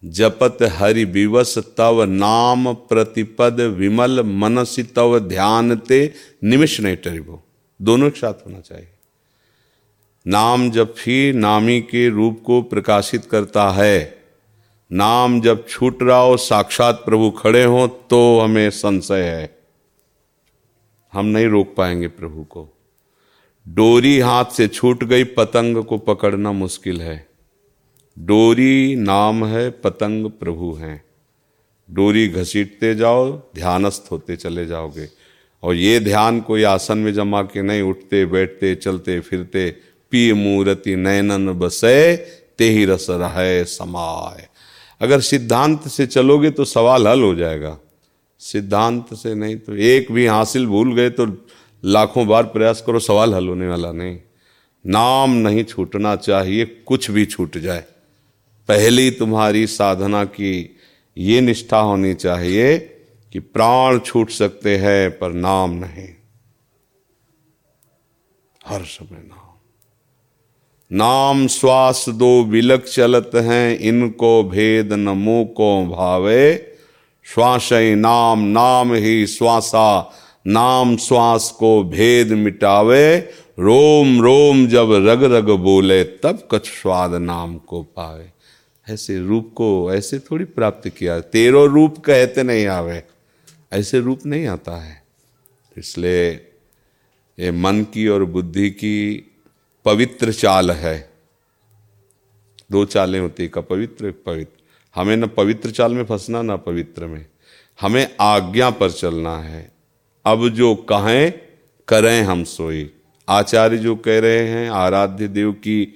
जपत 0.04 0.59
हरि 0.62 1.04
विवस 1.04 1.59
तव 1.59 2.04
नाम 2.04 2.75
प्रतिपद 2.75 3.61
विमल 3.61 4.23
मनसी 4.23 4.83
तव 4.83 5.18
ध्यान 5.18 5.76
ते 5.76 6.14
निमिष 6.45 6.80
नहीं 6.80 6.97
टरिबो 6.97 7.42
दोनों 7.83 8.11
के 8.11 8.21
साथ 8.21 8.35
होना 8.35 8.61
चाहिए। 8.61 8.88
नाम 10.26 10.71
जब 10.71 10.87
भी 10.87 11.33
नामी 11.33 11.80
के 11.80 12.09
रूप 12.09 12.42
को 12.47 12.62
प्रकाशित 12.62 13.25
करता 13.25 13.71
है, 13.71 14.25
नाम 14.92 15.40
जब 15.40 15.68
छूट 15.68 16.02
रहा 16.02 16.21
हो, 16.21 16.37
साक्षात 16.37 17.02
प्रभु 17.04 17.30
खड़े 17.30 17.64
हो 17.64 17.87
तो 17.87 18.40
हमें 18.40 18.71
संशय 18.71 19.23
है। 19.23 19.57
हम 21.12 21.26
नहीं 21.26 21.46
रोक 21.46 21.74
पाएँगे 21.76 22.08
प्रभु 22.08 22.44
को। 22.44 22.68
डोरी 23.68 24.18
हाथ 24.18 24.44
से 24.44 24.68
छूट 24.68 25.04
गई, 25.04 25.24
पतंग 25.24 25.84
को 25.84 25.98
पकड़ना 25.98 26.52
मुश्किल 26.52 27.00
है। 27.00 27.28
डोरी 28.18 28.96
नाम 28.96 29.46
है, 29.46 29.70
पतंग 29.70 30.30
प्रभु 30.30 30.72
हैं। 30.72 31.04
डोरी 31.90 32.28
घसीटते 32.28 32.94
जाओ, 32.94 33.32
ध्यानस्थ 33.54 34.08
होते 34.10 34.36
चले 34.36 34.66
जाओगे। 34.66 35.08
और 35.62 35.74
ये 35.74 36.00
ध्यान 36.00 36.40
कोई 36.40 36.62
आसन 36.62 36.98
में 36.98 37.14
जमा 37.14 37.42
के 37.42 37.62
नहीं, 37.62 37.82
उठते, 37.82 38.26
बैठते, 38.26 38.74
चलते, 38.74 39.20
फिरते 39.20 39.76
पी 40.10 40.32
मूर्ति 40.32 40.96
नयनन 40.96 41.52
बसे 41.52 42.16
ते 42.58 42.70
ही 42.70 42.84
रस 42.84 43.06
रहे 43.10 43.64
समाय। 43.64 44.48
अगर 45.00 45.20
सिद्धांत 45.20 45.88
से 45.88 46.06
चलोगे 46.06 46.50
तो 46.50 46.64
सवाल 46.64 47.08
हल 47.08 47.20
हो 47.20 47.34
जाएगा। 47.34 47.78
सिद्धांत 48.38 49.14
से 49.14 49.35
नहीं 49.35 49.57
तो 49.57 49.76
एक 49.76 50.12
भी 50.12 50.26
हासिल 50.26 50.66
भूल 50.66 50.95
गए 50.95 51.11
तो 51.11 51.26
लाखों 51.85 52.26
बार 52.26 52.42
प्रयास 52.42 52.83
करो, 52.87 52.99
सवाल 52.99 53.35
हल 53.35 53.49
होने 53.49 53.68
वाला 53.68 53.92
नहीं। 53.92 54.18
नाम 54.87 55.30
नहीं 55.30 55.64
छूटना 55.64 56.16
चाहिए, 56.16 56.64
कुछ 56.64 57.11
भी 57.11 57.26
छूट 57.26 57.59
जाए। 57.59 57.85
पहली 58.68 59.11
तुम्हारी 59.11 59.66
साधना 59.66 60.25
की 60.25 60.76
ये 61.18 61.40
निष्ठा 61.40 61.78
होनी 61.78 62.14
चाहिए 62.14 62.78
कि 63.33 63.38
प्राण 63.38 63.99
छूट 63.99 64.30
सकते 64.30 64.76
हैं, 64.76 65.18
पर 65.18 65.33
नाम 65.33 65.71
नहीं। 65.71 66.09
हर 68.66 68.83
समय 68.85 69.18
नाम। 69.18 69.45
नाम 70.92 71.47
श्वास 71.47 72.04
दो 72.09 72.45
विलक 72.45 72.85
चलत 72.85 73.30
हैं, 73.35 73.78
इनको 73.78 74.45
भेद 74.45 74.92
नमो 74.92 75.45
को 75.45 75.87
भावे। 75.87 76.77
श्वास 77.35 77.68
नाम 77.73 78.38
नाम 78.40 78.94
ही 78.94 79.26
श्वासा, 79.26 80.14
नाम 80.47 80.97
श्वास 80.97 81.56
को 81.58 81.85
भेद 81.85 82.28
मिटावे। 82.28 83.18
रोम 83.58 84.23
रोम 84.23 84.66
जब 84.66 84.92
रग 84.92 85.25
रग 85.25 85.50
बोले, 85.50 86.04
तब 86.04 86.49
कछ 86.52 86.66
स्वाद 86.66 87.14
नाम 87.14 87.58
को 87.58 87.82
पावे। 87.82 88.30
ऐसे 88.88 89.18
रूप 89.18 89.52
को, 89.54 89.94
ऐसे 89.94 90.18
थोड़ी 90.18 90.44
प्राप्त 90.44 90.88
किया। 90.88 91.20
तेरो 91.20 91.66
रूप 91.66 91.99
कहते 91.99 92.42
नहीं 92.42 92.66
आवे। 92.66 93.02
ऐसे 93.73 94.00
रूप 94.00 94.20
नहीं 94.26 94.47
आता 94.47 94.76
है। 94.76 95.02
इसलिए 95.78 96.30
ये 97.38 97.50
मन 97.50 97.87
की 97.94 98.08
और 98.08 98.25
बुद्धि 98.25 98.70
की 98.70 99.30
पवित्र 99.85 100.32
चाल 100.32 100.70
है। 100.70 101.11
दो 102.73 102.85
चालें 102.85 103.20
होती 103.20 103.49
का 103.49 103.61
पवित्र 103.61 104.14
पवित्र। 104.26 104.57
हमें 104.95 105.16
न 105.16 105.26
पवित्र 105.26 105.71
चाल 105.71 105.95
में 105.95 106.04
फंसना, 106.04 106.42
न 106.42 106.57
पवित्र 106.57 107.07
में। 107.07 107.26
हमें 107.80 108.16
आज्ञा 108.21 108.71
पर 108.71 108.90
चलना 108.90 109.37
है। 109.37 109.73
अब 110.26 110.49
जो 110.49 110.75
कहें, 110.75 111.33
करें 111.88 112.23
हम 112.23 112.45
सोई। 112.45 112.90
आचार्य 113.28 113.78
जो 113.78 113.97
कह 113.97 114.18
रहे 114.21 114.49
हैं, 114.49 114.71
आराध्य 114.71 115.28
देव 115.28 115.52
की, 115.52 115.95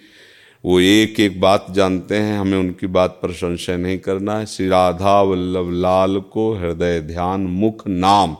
वो 0.65 0.81
एक 0.81 1.21
एक 1.21 1.41
बात 1.41 1.67
जानते 1.71 2.17
हैं। 2.17 2.39
हमें 2.39 2.59
उनकी 2.59 2.87
बात 2.87 3.21
पर 3.23 3.33
संशय 3.33 3.77
नहीं 3.77 3.99
करना 3.99 4.39
है। 4.39 4.47
श्री 4.47 4.69
राधा 4.69 5.23
वल्लभ 5.23 5.71
लाल 5.71 6.21
को 6.21 6.55
हृदय 6.55 7.01
ध्यान 7.01 7.41
मुख 7.41 7.89
नाम। 7.89 8.37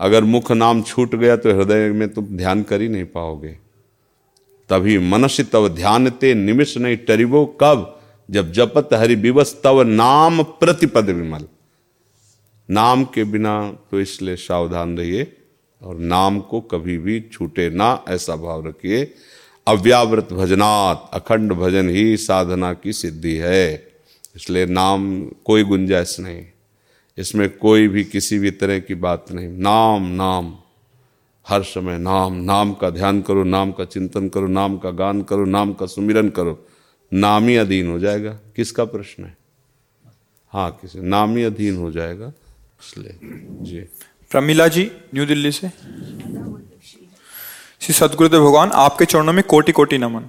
अगर 0.00 0.24
मुख 0.24 0.52
नाम 0.52 0.82
छूट 0.82 1.14
गया 1.14 1.36
तो 1.36 1.50
हृदय 1.50 1.92
में 1.92 2.08
तुम 2.08 2.24
ध्यान 2.24 2.62
कर 2.62 2.80
ही 2.80 2.88
नहीं 2.88 3.04
पाओगे। 3.04 3.56
तभी 4.68 4.98
मनुष्य 4.98 5.42
तब 5.42 5.68
ध्यान 5.68 6.10
ते 6.10 6.34
निमिष 6.34 6.76
नहीं 6.76 6.96
टरिबो 6.96 7.58
कब? 7.60 7.95
जब 8.30 8.52
जपत 8.52 8.88
हरि 8.94 9.14
विवस 9.14 9.60
तब 9.64 9.80
नाम 9.80 10.42
प्रतिपद 10.42 11.10
विमल। 11.10 11.44
नाम 12.70 13.04
के 13.04 13.24
बिना 13.24 13.78
तो 13.90 14.00
इसलिए 14.00 14.36
सावधान 14.36 14.98
रहिए 14.98 15.36
और 15.82 15.96
नाम 15.96 16.40
को 16.40 16.60
कभी 16.60 16.98
भी 16.98 17.20
छूटे 17.20 17.70
ना, 17.70 18.04
ऐसा 18.08 18.36
भाव 18.36 18.66
रखिए। 18.66 19.14
अव्यावृत 19.66 20.32
भजनात्, 20.32 21.14
अखंड 21.14 21.52
भजन 21.52 21.88
ही 21.88 22.16
साधना 22.16 22.72
की 22.74 22.92
सिद्धि 22.92 23.36
है। 23.36 23.92
इसलिए 24.36 24.66
नाम 24.66 25.24
कोई 25.24 25.64
गुंजाइश 25.64 26.20
नहीं। 26.20 26.44
इसमें 27.18 27.58
कोई 27.58 27.88
भी 27.88 28.04
किसी 28.04 28.38
भी 28.38 28.50
तरह 28.50 28.78
की 28.78 28.94
बात 28.94 29.32
नहीं। 29.32 29.48
नाम 29.48 30.06
नाम। 30.06 30.56
हर 31.48 31.62
समय 31.62 31.98
नाम। 31.98 32.34
नाम 32.34 32.72
का 32.72 32.90
ध्यान 32.90 33.22
करो, 33.22 33.44
नाम 33.44 33.72
का 33.72 33.84
चिंतन 33.84 34.28
करो, 34.28 34.46
नाम 34.46 34.78
का 34.78 34.90
गान 34.90 35.22
करो, 35.22 35.44
नाम 35.44 35.72
का 35.72 35.86
सुमिरन 35.86 36.28
करो। 36.28 36.66
नाम 37.14 37.60
अधीन 37.60 37.90
हो 37.90 37.98
जाएगा। 37.98 38.30
किसका 38.30 38.84
प्रश्न 38.84 39.24
है? 39.24 39.36
हाँ 40.52 40.70
किसी? 40.70 40.98
नाम 40.98 41.46
अधीन 41.46 41.76
हो 41.76 41.92
जाएगा। 41.92 42.32
इसलिए, 42.82 43.18
जी। 43.62 43.80
प्रमिला 44.30 44.68
जी, 44.68 44.90
न्यू 45.14 45.26
दिल्ली 45.26 45.52
से। 45.52 45.68
श्री 47.80 47.92
सदगुरुदेव 47.92 48.40
भगवान, 48.40 48.70
आपके 48.70 49.04
चरणों 49.04 49.32
में 49.32 49.44
कोटि 49.44 49.72
कोटि 49.72 49.98
नमन। 49.98 50.22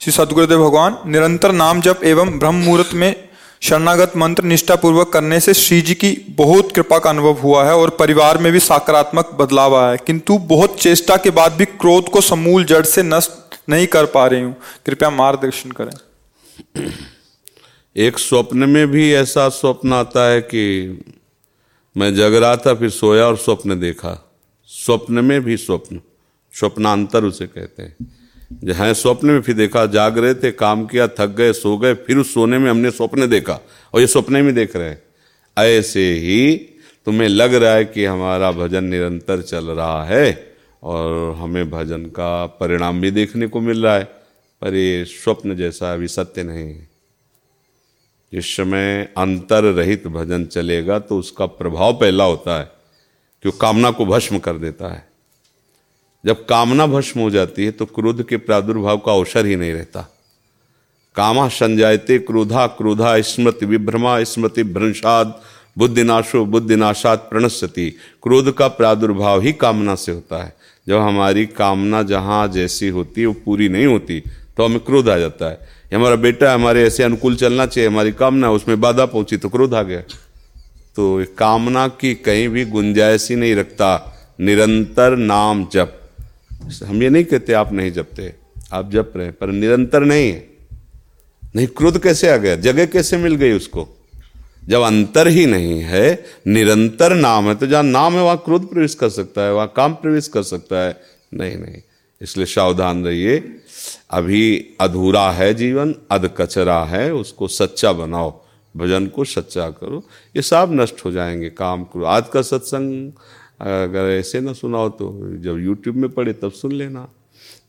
श्री 0.00 0.12
सदगुरुदेव 0.12 0.68
भगवान, 0.68 0.98
निरंतर 1.06 1.52
नाम 1.52 1.80
जप 1.80 2.00
एवं 2.04 2.38
ब्रह्म 2.38 2.54
मुहूर्त 2.54 2.90
में 2.94 3.28
शरणागत 3.60 4.12
मंत्र 4.16 4.42
निष्ठा 4.42 4.76
पूर्वक 4.76 5.12
करने 5.12 5.40
से 5.40 5.54
श्री 5.54 5.80
जी 5.80 5.94
की 5.94 6.26
बहुत 6.30 6.72
कृपा 6.72 6.98
का 6.98 7.10
अनुभव 7.10 7.32
हुआ 7.32 7.64
है 7.64 7.76
और 7.76 7.90
परिवार 7.90 8.38
में 8.38 8.52
भी 8.52 8.58
सकारात्मक 8.58 9.30
बदलाव 9.40 9.76
आया 9.76 9.90
है। 9.90 9.96
किंतु 9.96 10.38
बहुत 10.38 10.80
चेष्टा 10.80 11.16
के 11.16 11.30
बाद 11.30 11.52
भी 11.52 11.64
क्रोध 11.64 12.08
को 12.08 12.20
समूल 12.20 12.64
जड़ 12.64 12.84
से 12.84 13.02
नष्ट 13.02 13.30
नहीं 13.68 13.86
कर 13.86 14.06
पा 14.06 14.26
रही 14.26 14.40
हूँ। 14.40 14.56
कृपया 14.86 15.10
मार्गदर्शन 15.10 15.70
करें। 15.70 15.90
एक 17.96 18.18
स्वप्न 18.18 18.58
में 18.58 18.86
भी 18.86 19.12
ऐसा 19.12 19.48
स्वप्न 19.48 19.92
आता 19.92 20.30
है 20.30 20.40
कि 20.40 20.62
मैं 21.96 22.14
जग 22.14 22.34
रहा 22.34 22.56
था, 22.56 22.74
फिर 22.74 22.90
सोया 22.90 23.26
और 23.26 23.36
स्वप्न 23.36 23.80
देखा। 23.80 24.32
स्वप्न 24.66 25.24
में 25.24 25.44
भी 25.44 25.56
स्वप्न, 25.56 26.00
स्वप्नांतर 26.52 27.24
उसे 27.24 27.46
कहते 27.46 27.82
हैं। 27.82 27.96
जहाँ 28.64 28.94
स्वप्न 28.94 29.28
में 29.28 29.40
फिर 29.40 29.54
देखा, 29.54 29.86
जाग 29.86 30.18
रहे 30.18 30.34
थे, 30.34 30.50
काम 30.50 30.86
किया, 30.86 31.08
थक 31.08 31.26
गए, 31.26 31.52
सो 31.52 31.78
गए, 31.78 31.94
फिर 31.94 32.18
उस 32.18 32.34
सोने 32.34 32.58
में 32.58 32.70
हमने 32.70 32.90
स्वप्न 32.90 33.28
देखा 33.28 33.60
और 33.94 34.00
ये 34.00 34.06
स्वप्न 34.06 34.32
में 34.32 34.54
देख 34.54 34.76
रहे 34.76 34.88
हैं। 34.88 35.02
ऐसे 35.58 36.12
ही 36.12 36.56
तुम्हें 37.06 37.28
लग 37.28 37.54
रहा 37.54 37.74
है 37.74 37.84
कि 37.84 38.04
हमारा 38.04 38.52
भजन 38.52 38.84
निरंतर 38.84 39.42
चल 39.42 39.64
रहा 39.64 40.04
है 40.04 40.56
और 40.82 41.34
हमें 41.34 41.70
भजन 41.70 42.04
का 42.04 42.46
परिणाम 42.46 43.00
भी 43.00 43.10
देखने 43.10 43.46
को 43.46 43.60
मिल 43.60 43.82
रहा 43.82 43.98
है। 43.98 44.23
पर 44.64 44.74
ये 44.74 45.04
स्वप्न 45.04 45.54
जैसा 45.56 45.92
अभी 45.92 46.08
सत्य 46.08 46.42
नहीं। 46.42 46.68
है 46.68 46.88
जिस 48.32 48.56
समय 48.56 49.08
अंतर 49.16 49.64
रहित 49.64 50.06
भजन 50.06 50.44
चलेगा 50.44 50.98
तो 50.98 51.18
उसका 51.18 51.46
प्रभाव 51.46 51.92
पहला 51.92 52.24
होता 52.24 52.58
है 52.58 52.64
कि 52.64 53.48
वो 53.48 53.58
कामना 53.58 53.90
को 53.90 54.06
भस्म 54.06 54.38
कर 54.38 54.52
देता 54.52 54.92
है। 54.92 55.08
जब 56.24 56.44
कामना 56.46 56.86
भस्म 56.86 57.20
हो 57.20 57.30
जाती 57.30 57.64
है 57.64 57.70
तो 57.70 57.86
क्रोध 57.86 58.26
के 58.28 58.36
प्रादुर्भाव 58.36 58.98
का 58.98 59.12
अवसर 59.12 59.46
ही 59.46 59.56
नहीं 59.56 59.72
रहता। 59.72 60.00
कामा 61.16 61.48
संजायते 61.48 62.18
क्रोधा 62.18 62.66
क्रोधा 62.66 63.20
स्मृति 63.20 63.66
विभ्रमा, 63.66 64.22
स्मृति 64.24 64.62
भ्रंशाद, 64.62 65.40
बुद्धिनाशो 65.78 66.44
बुद्धिनाशात 66.44 67.26
प्रणश्यति। 67.30 67.90
क्रोध 68.22 68.52
का 68.52 68.68
प्रादुर्भाव 68.68 69.40
ही 69.40 69.52
कामना 69.52 69.94
से 69.94 70.12
होता 70.12 70.42
है। 70.44 70.56
जब 70.88 70.98
हमारी 70.98 71.46
कामना 71.46 72.02
जहाँ 72.02 72.48
जैसी 72.48 72.88
होती, 72.88 73.26
वो 73.26 73.32
पूरी 73.34 73.68
नहीं 73.68 73.86
होती 73.86 74.22
तो 74.56 74.64
हमें 74.64 74.80
क्रोध 74.80 75.08
आ 75.08 75.16
जाता 75.18 75.50
है। 75.50 75.58
हमारा 75.94 76.16
बेटा, 76.16 76.52
हमारे 76.54 76.82
ऐसे 76.84 77.02
अनुकूल 77.02 77.36
चलना 77.36 77.66
चाहिए, 77.66 77.88
हमारी 77.88 78.12
कामना, 78.12 78.50
उसमें 78.50 78.80
बाधा 78.80 79.06
पहुँची 79.06 79.36
तो 79.36 79.48
क्रोध 79.48 79.74
आ 79.74 79.82
गया। 79.82 80.00
तो 80.96 81.24
कामना 81.38 81.86
की 81.88 82.14
कहीं 82.14 82.48
भी 82.48 82.64
गुंजाइश 82.64 83.28
ही 83.30 83.36
नहीं 83.36 83.54
रखता। 83.56 83.90
निरंतर 84.40 85.16
नाम 85.16 85.66
जप। 85.72 86.00
हम 86.84 87.02
ये 87.02 87.08
नहीं 87.10 87.24
कहते 87.24 87.52
आप 87.52 87.72
नहीं 87.72 87.90
जपते, 87.92 88.32
आप 88.72 88.90
जप 88.90 89.12
रहे 89.16 89.30
पर 89.30 89.46
निरंतर 89.46 90.04
नहीं 90.04 90.30
है। 90.32 90.46
नहीं, 91.56 91.66
क्रोध 91.66 92.02
कैसे 92.02 92.30
आ 92.30 92.36
गया? 92.36 92.54
जगह 92.56 92.86
कैसे 92.86 93.16
मिल 93.16 93.34
गई 93.34 93.52
उसको? 93.52 93.88
जब 94.64 94.80
अंतर 94.80 95.28
ही 95.28 95.44
नहीं 95.46 95.80
है, 95.80 96.24
निरंतर 96.46 97.14
नाम 97.14 97.48
है 97.48 97.54
तो 97.54 97.66
जहाँ 97.66 97.82
नाम 97.82 98.14
है, 98.14 98.22
वहाँ 98.22 98.36
क्रोध 98.36 98.68
प्रवेश 98.70 98.94
कर 98.94 99.08
सकता 99.08 99.42
है, 99.42 99.52
वहाँ 99.54 99.72
काम 99.76 99.94
प्रवेश 99.94 100.28
कर 100.28 100.42
सकता 100.42 100.84
है। 100.84 100.96
नहीं 101.34 101.56
नहीं, 101.56 101.82
इसलिए 102.20 102.46
सावधान 102.46 103.04
रहिए। 103.04 103.38
अभी 104.10 104.76
अधूरा 104.80 105.30
है 105.30 105.52
जीवन, 105.54 105.94
अध 106.10 106.30
कचरा 106.36 106.82
है, 106.84 107.12
उसको 107.14 107.48
सच्चा 107.48 107.92
बनाओ। 107.92 108.32
भजन 108.74 109.06
को 109.06 109.24
सच्चा 109.24 109.68
करो। 109.70 110.02
ये 110.36 110.42
सब 110.42 110.70
नष्ट 110.72 111.04
हो 111.04 111.10
जाएँगे, 111.12 111.50
काम 111.50 111.84
करो। 111.84 112.04
आज 112.04 112.28
का 112.28 112.42
सत्संग, 112.42 113.12
अगर 113.60 114.10
ऐसे 114.10 114.40
ना 114.40 114.52
सुनाओ 114.52 114.88
तो 114.88 115.36
जब 115.36 115.58
यूट्यूब 115.58 115.96
में 115.96 116.10
पढ़े 116.10 116.32
तब 116.32 116.52
सुन 116.52 116.72
लेना। 116.72 117.08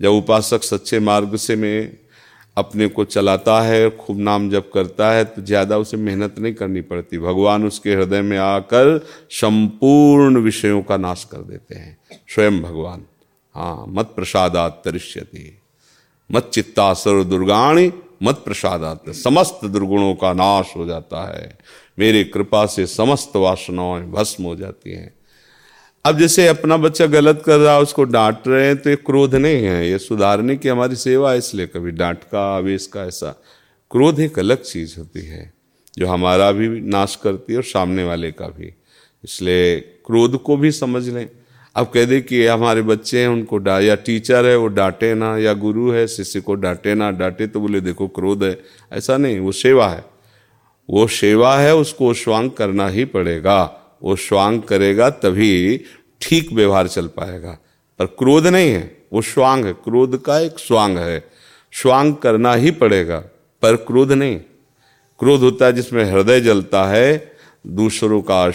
जब 0.01 0.11
उपासक 0.11 0.63
सच्चे 0.63 0.99
मार्ग 0.99 1.35
से 1.35 1.55
में 1.55 1.97
अपने 2.57 2.87
को 2.87 3.03
चलाता 3.05 3.59
है, 3.61 3.89
खूब 3.89 4.19
नाम 4.19 4.49
जप 4.49 4.69
करता 4.73 5.11
है 5.11 5.23
तो 5.25 5.41
ज़्यादा 5.41 5.77
उसे 5.77 5.97
मेहनत 5.97 6.39
नहीं 6.39 6.53
करनी 6.53 6.81
पड़ती। 6.81 7.17
भगवान 7.17 7.65
उसके 7.65 7.93
हृदय 7.93 8.21
में 8.21 8.37
आकर 8.37 8.97
संपूर्ण 9.31 10.39
विषयों 10.39 10.81
का 10.81 10.97
नाश 10.97 11.23
कर 11.23 11.37
देते 11.37 11.75
हैं। 11.75 11.97
स्वयं 12.27 12.61
भगवान। 12.61 13.05
हाँ 13.55 13.85
मत 13.87 14.13
प्रसादात 14.15 14.81
तरिष्यति। 14.85 15.57
मत 16.31 16.51
चित्ता 16.53 16.93
सर्व 16.93 17.23
दुर्गाणी, 17.23 17.91
मत 18.23 18.35
प्रसादात। 18.35 19.09
समस्त 19.09 19.65
दुर्गुणों 19.65 20.15
का 20.15 20.33
नाश 20.33 20.73
हो 20.75 20.85
जाता 20.85 21.37
है। 21.37 21.57
मेरी 21.99 22.23
कृपा 22.23 22.65
से 22.65 22.85
समस्त 22.87 23.35
वासनाएँ 23.35 24.11
भस्म 24.11 24.43
हो 24.43 24.55
जाती 24.55 24.91
हैं। 24.91 25.13
अब 26.05 26.19
जैसे 26.19 26.47
अपना 26.47 26.77
बच्चा 26.77 27.05
गलत 27.05 27.43
कर 27.45 27.57
रहा 27.57 27.73
है, 27.73 27.81
उसको 27.81 28.03
डांट 28.03 28.47
रहे 28.47 28.67
हैं 28.67 28.77
तो 28.77 28.89
ये 28.89 28.95
क्रोध 28.95 29.35
नहीं 29.35 29.63
है। 29.63 29.89
ये 29.89 29.97
सुधारने 29.97 30.55
की 30.55 30.69
हमारी 30.69 30.95
सेवा 30.95 31.31
है, 31.31 31.37
इसलिए 31.37 31.67
कभी 31.67 31.91
डांट 31.91 32.19
का, 32.31 32.55
आवेश 32.55 32.87
का, 32.87 33.03
ऐसा। 33.03 33.41
क्रोध 33.91 34.19
एक 34.19 34.39
अलग 34.39 34.61
चीज़ 34.61 34.99
होती 34.99 35.25
है, 35.25 35.53
जो 35.97 36.07
हमारा 36.07 36.51
भी 36.51 36.81
नाश 36.81 37.15
करती 37.15 37.53
है 37.53 37.57
और 37.57 37.63
सामने 37.63 38.03
वाले 38.03 38.31
का 38.31 38.47
भी। 38.47 38.73
इसलिए 39.23 39.79
क्रोध 39.79 40.41
को 40.43 40.57
भी 40.57 40.71
समझ 40.71 41.09
लें। 41.09 41.29
अब 41.75 41.91
कह 41.93 42.05
दे 42.05 42.21
कि 42.21 42.45
हमारे 42.45 42.81
बच्चे 42.81 43.21
हैं, 43.21 43.27
उनको 43.27 43.57
डा, 43.57 43.79
या 43.79 43.95
टीचर 43.95 44.45
है, 44.45 44.57
वो 44.57 44.67
डांटे 44.67 45.13
ना, 45.13 45.37
या 45.37 45.53
गुरु 45.53 45.91
है, 45.91 46.07
शिष्य 46.07 46.41
को 46.41 46.55
डांटे 46.55 46.93
ना, 46.93 47.11
डांटे 47.11 47.47
तो 47.47 47.59
बोले, 47.59 47.81
देखो, 47.81 48.07
क्रोध 48.07 48.43
है। 48.43 48.59
ऐसा 48.93 49.17
नहीं, 49.17 49.39
वो 49.39 49.51
सेवा 49.51 49.87
है। 49.87 50.05
वो 50.89 51.07
सेवा 51.07 51.57
है, 51.57 51.75
उसको 51.75 52.13
स्वांग 52.13 52.51
करना 52.51 52.87
ही 52.87 53.05
पड़ेगा। 53.05 53.81
वो 54.03 54.15
स्वांग 54.15 54.61
करेगा 54.61 55.09
तभी 55.09 55.81
ठीक 56.21 56.53
व्यवहार 56.53 56.87
चल 56.87 57.07
पाएगा। 57.07 57.59
पर 57.99 58.05
क्रोध 58.05 58.47
नहीं 58.47 58.71
है, 58.71 58.97
वो 59.13 59.21
स्वांग 59.21 59.65
है। 59.65 59.73
क्रोध 59.73 60.23
का 60.23 60.39
एक 60.39 60.59
स्वांग 60.59 60.97
है। 60.97 61.23
स्वांग 61.71 62.15
करना 62.15 62.53
ही 62.53 62.71
पड़ेगा, 62.71 63.19
पर 63.61 63.75
क्रोध 63.75 64.11
नहीं। 64.11 64.35
क्रोध 65.19 65.41
होता 65.41 65.65
है 65.65 65.73
जिसमें 65.73 66.11
हृदय 66.11 66.41
जलता 66.41 66.85
है, 66.85 67.31
दूसरों 67.67 68.21
का 68.21 68.51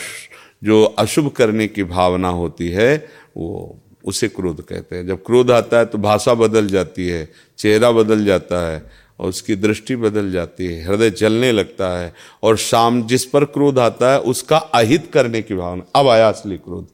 जो 0.62 0.82
अशुभ 0.84 1.30
करने 1.30 1.66
की 1.68 1.84
भावना 1.84 2.28
होती 2.28 2.68
है, 2.68 2.96
वो 3.36 3.78
उसे 4.04 4.28
क्रोध 4.28 4.60
कहते 4.60 4.96
हैं। 4.96 5.06
जब 5.06 5.22
क्रोध 5.22 5.50
आता 5.50 5.78
है 5.78 5.84
तो 5.84 5.98
भाषा 5.98 6.34
बदल 6.34 6.66
जाती 6.66 7.08
है, 7.08 7.28
चेहरा 7.58 7.90
बदल 7.92 8.24
जाता 8.24 8.66
है 8.68 8.82
और 9.20 9.28
उसकी 9.28 9.56
दृष्टि 9.56 9.96
बदल 9.96 10.30
जाती 10.32 10.66
है, 10.66 10.84
हृदय 10.86 11.10
जलने 11.10 11.52
लगता 11.52 11.98
है 11.98 12.12
और 12.42 12.56
शाम 12.56 13.02
जिस 13.06 13.24
पर 13.24 13.44
क्रोध 13.44 13.78
आता 13.78 14.12
है, 14.12 14.20
उसका 14.20 14.56
अहित 14.56 15.10
करने 15.12 15.42
की 15.42 15.54
भावना, 15.54 15.84
अब 15.96 16.08
आया 16.08 16.28
असली 16.28 16.56
क्रोध। 16.56 16.88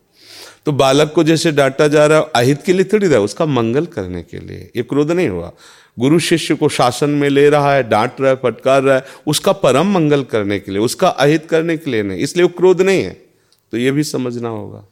तो 0.67 0.73
बालक 0.73 1.13
को 1.13 1.23
जैसे 1.25 1.53
डांटा 1.53 1.89
जा 1.89 2.07
रहा 2.07 2.19
है, 2.19 2.25
अहित 2.35 2.63
के 2.63 2.73
लिए 2.73 2.85
थोड़ी 2.85 3.09
रहा 3.09 3.21
उसका 3.21 3.47
मंगल 3.47 3.87
करने 3.87 4.23
के 4.23 4.39
लिए, 4.39 4.71
ये 4.77 4.83
क्रोध 4.83 5.11
नहीं 5.11 5.29
हुआ। 5.29 5.53
गुरु 5.99 6.19
शिष्य 6.19 6.55
को 6.55 6.69
शासन 6.69 7.11
में 7.11 7.29
ले 7.29 7.49
रहा 7.51 7.75
है, 7.75 7.83
डांट 7.89 8.21
रहा 8.21 8.31
है, 8.31 8.37
फटकार 8.37 8.83
रहा 8.83 8.97
है, 8.97 9.05
उसका 9.27 9.53
परम 9.53 9.87
मंगल 9.87 10.23
करने 10.23 10.59
के 10.59 10.73
लिए, 10.73 10.81
उसका 10.81 11.09
अहित 11.09 11.47
करने 11.47 11.77
के 11.77 11.91
लिए 11.91 12.03
नहीं, 12.03 12.19
इसलिए 12.19 12.43
वो 12.43 12.53
क्रोध 12.57 12.83
नहीं 12.83 13.03
है। 13.03 13.26
तो 13.73 13.77
ये 13.77 13.91
भी 13.91 14.05
समझना 14.05 14.49
होगा। 14.49 14.85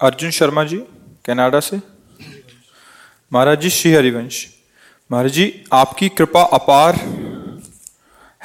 अर्जुन 0.00 0.30
शर्मा 0.30 0.64
जी, 0.64 0.76
कनाडा 1.24 1.60
से? 1.60 1.80
महाराज 3.32 3.60
जी, 3.60 3.70
श्री 3.70 3.92
हरिवंश। 3.92 4.46
महाराज 5.12 5.30
जी, 5.30 5.64
आपकी 5.72 6.08
कृपा 6.08 6.42
अपार 6.42 6.94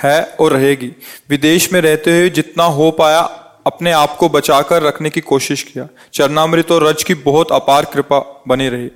है 0.04 0.24
और 0.24 0.54
रहेगी। 0.54 0.96
विदेश 1.30 1.74
में 1.74 1.82
रहते 1.82 2.12
हुए 2.12 2.30
जितना 2.30 2.64
हो 2.64 2.92
पाया, 2.92 3.20
अपने 3.66 3.92
आप 3.92 4.16
को 4.16 4.30
बचाकर 4.30 4.84
रखने 4.84 5.10
की 5.10 5.22
कोशिश 5.22 5.64
किया। 5.64 5.88
चरणामृत 6.14 6.72
और 6.72 6.84
रज 6.84 7.04
की 7.04 7.14
बहुत 7.14 7.52
अपार 7.52 7.86
कृपा 7.86 8.44
बनी 8.48 8.70
रही। 8.70 8.92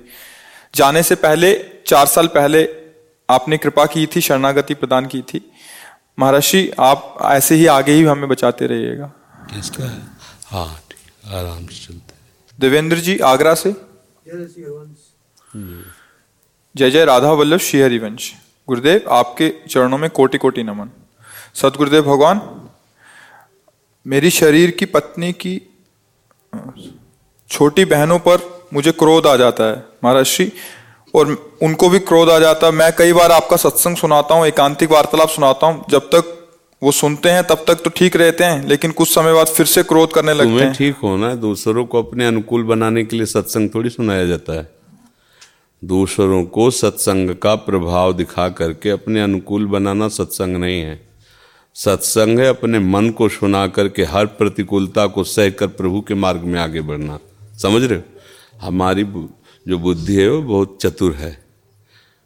जाने 0.74 1.02
से 1.02 1.14
पहले, 1.14 1.70
चार 1.86 2.06
साल 2.06 2.26
पहले 2.26 2.68
आपने 3.30 3.58
कृपा 3.58 3.86
की 3.86 4.06
थी, 4.06 4.20
शरणागति 4.20 4.74
प्रदान 4.74 5.06
की 5.06 5.22
थी। 5.22 5.50
महाराज 6.18 6.34
महर्षि 6.34 6.72
आप 6.78 7.18
ऐसे 7.22 7.54
ही 7.54 7.66
आगे 7.66 7.92
ही 7.92 8.02
हमें 8.02 8.28
बचाते 8.28 8.66
रहिएगा। 8.66 9.12
किसका 9.50 9.84
है 9.84 10.02
हाँ 10.46 10.80
ठीक 10.90 11.34
आराम 11.34 11.66
से 11.66 11.84
चलते 11.86 12.12
देवेंद्र 12.58 12.96
जी, 12.98 13.18
आगरा 13.18 13.54
से? 13.54 13.74
जय 16.74 16.90
जय 16.90 17.04
राधा 17.04 17.30
वल्लभ 17.32 17.60
श्री 17.60 17.80
हरिवंश 17.80 18.32
गुरुदेव, 18.68 19.08
आपके 19.10 19.48
चरणों 19.70 19.98
में 19.98 20.08
कोटि 20.10 20.38
कोटि 20.38 20.62
नमन। 20.62 20.90
सतगुरुदेव 21.54 22.02
भगवान, 22.02 22.40
मेरी 24.06 24.30
शरीर 24.30 24.70
की 24.70 24.86
पत्नी 24.86 25.32
की, 25.32 25.60
छोटी 27.50 27.84
बहनों 27.84 28.18
पर 28.18 28.68
मुझे 28.74 28.92
क्रोध 28.92 29.26
आ 29.26 29.36
जाता 29.36 29.64
है, 29.64 29.76
महाराज 30.04 30.24
श्री। 30.26 30.52
और 31.14 31.58
उनको 31.62 31.88
भी 31.88 31.98
क्रोध 32.00 32.30
आ 32.30 32.38
जाता 32.38 32.66
है। 32.66 32.72
मैं 32.72 32.90
कई 32.98 33.12
बार 33.12 33.32
आपका 33.32 33.56
सत्संग 33.56 33.96
सुनाता 33.96 34.34
हूँ, 34.34 34.46
एकांतिक 34.46 34.90
वार्तालाप 34.90 35.28
सुनाता 35.28 35.66
हूँ, 35.66 35.84
जब 35.90 36.08
तक 36.14 36.43
वो 36.84 36.92
सुनते 36.92 37.30
हैं 37.30 37.42
तब 37.44 37.64
तक 37.66 37.74
तो 37.74 37.90
ठीक 37.90 38.16
रहते 38.16 38.44
हैं 38.44 38.66
लेकिन 38.68 38.90
कुछ 38.90 39.08
समय 39.08 39.32
बाद 39.32 39.46
फिर 39.46 39.66
से 39.66 39.82
क्रोध 39.82 40.12
करने 40.12 40.32
लगते 40.34 40.64
हैं। 40.64 40.72
ठीक 40.72 40.96
होना 41.02 41.28
है 41.28 41.36
दूसरों 41.36 41.84
को 41.86 42.02
अपने 42.02 42.26
अनुकूल 42.26 42.62
बनाने 42.62 43.04
के 43.04 43.16
लिए 43.16 43.26
सत्संग 43.26 43.68
थोड़ी 43.74 43.90
सुनाया 43.90 44.26
जाता 44.26 44.52
है। 44.52 44.68
दूसरों 45.82 46.44
को 46.46 46.70
सत्संग 46.70 47.34
का 47.36 47.54
प्रभाव 47.54 48.12
दिखा 48.12 48.48
करके 48.48 48.90
अपने 48.90 49.22
अनुकूल 49.22 49.66
बनाना 49.66 50.08
सत्संग 50.08 50.56
नहीं 50.56 50.80
है। 50.80 51.00
सत्संग 51.76 52.38
है 52.38 52.48
अपने 52.48 52.78
मन 52.78 53.10
को 53.10 53.28
सुना 53.28 53.66
करके 53.68 54.04
हर 54.04 54.26
प्रतिकूलता 54.26 55.06
को 55.06 55.24
सह 55.24 55.50
कर 55.50 55.66
प्रभु 55.66 56.00
के 56.00 56.14
मार्ग 56.14 56.42
में 56.42 56.60
आगे 56.60 56.80
बढ़ना। 56.80 57.18
समझ 57.58 57.82
रहे 57.82 57.98
हो? 57.98 58.04
हमारी 58.60 59.04
जो 59.66 59.78
बुद्धि 59.78 60.16
है 60.16 60.28
वो 60.28 60.42
बहुत 60.42 60.78
चतुर 60.82 61.14
है। 61.14 61.36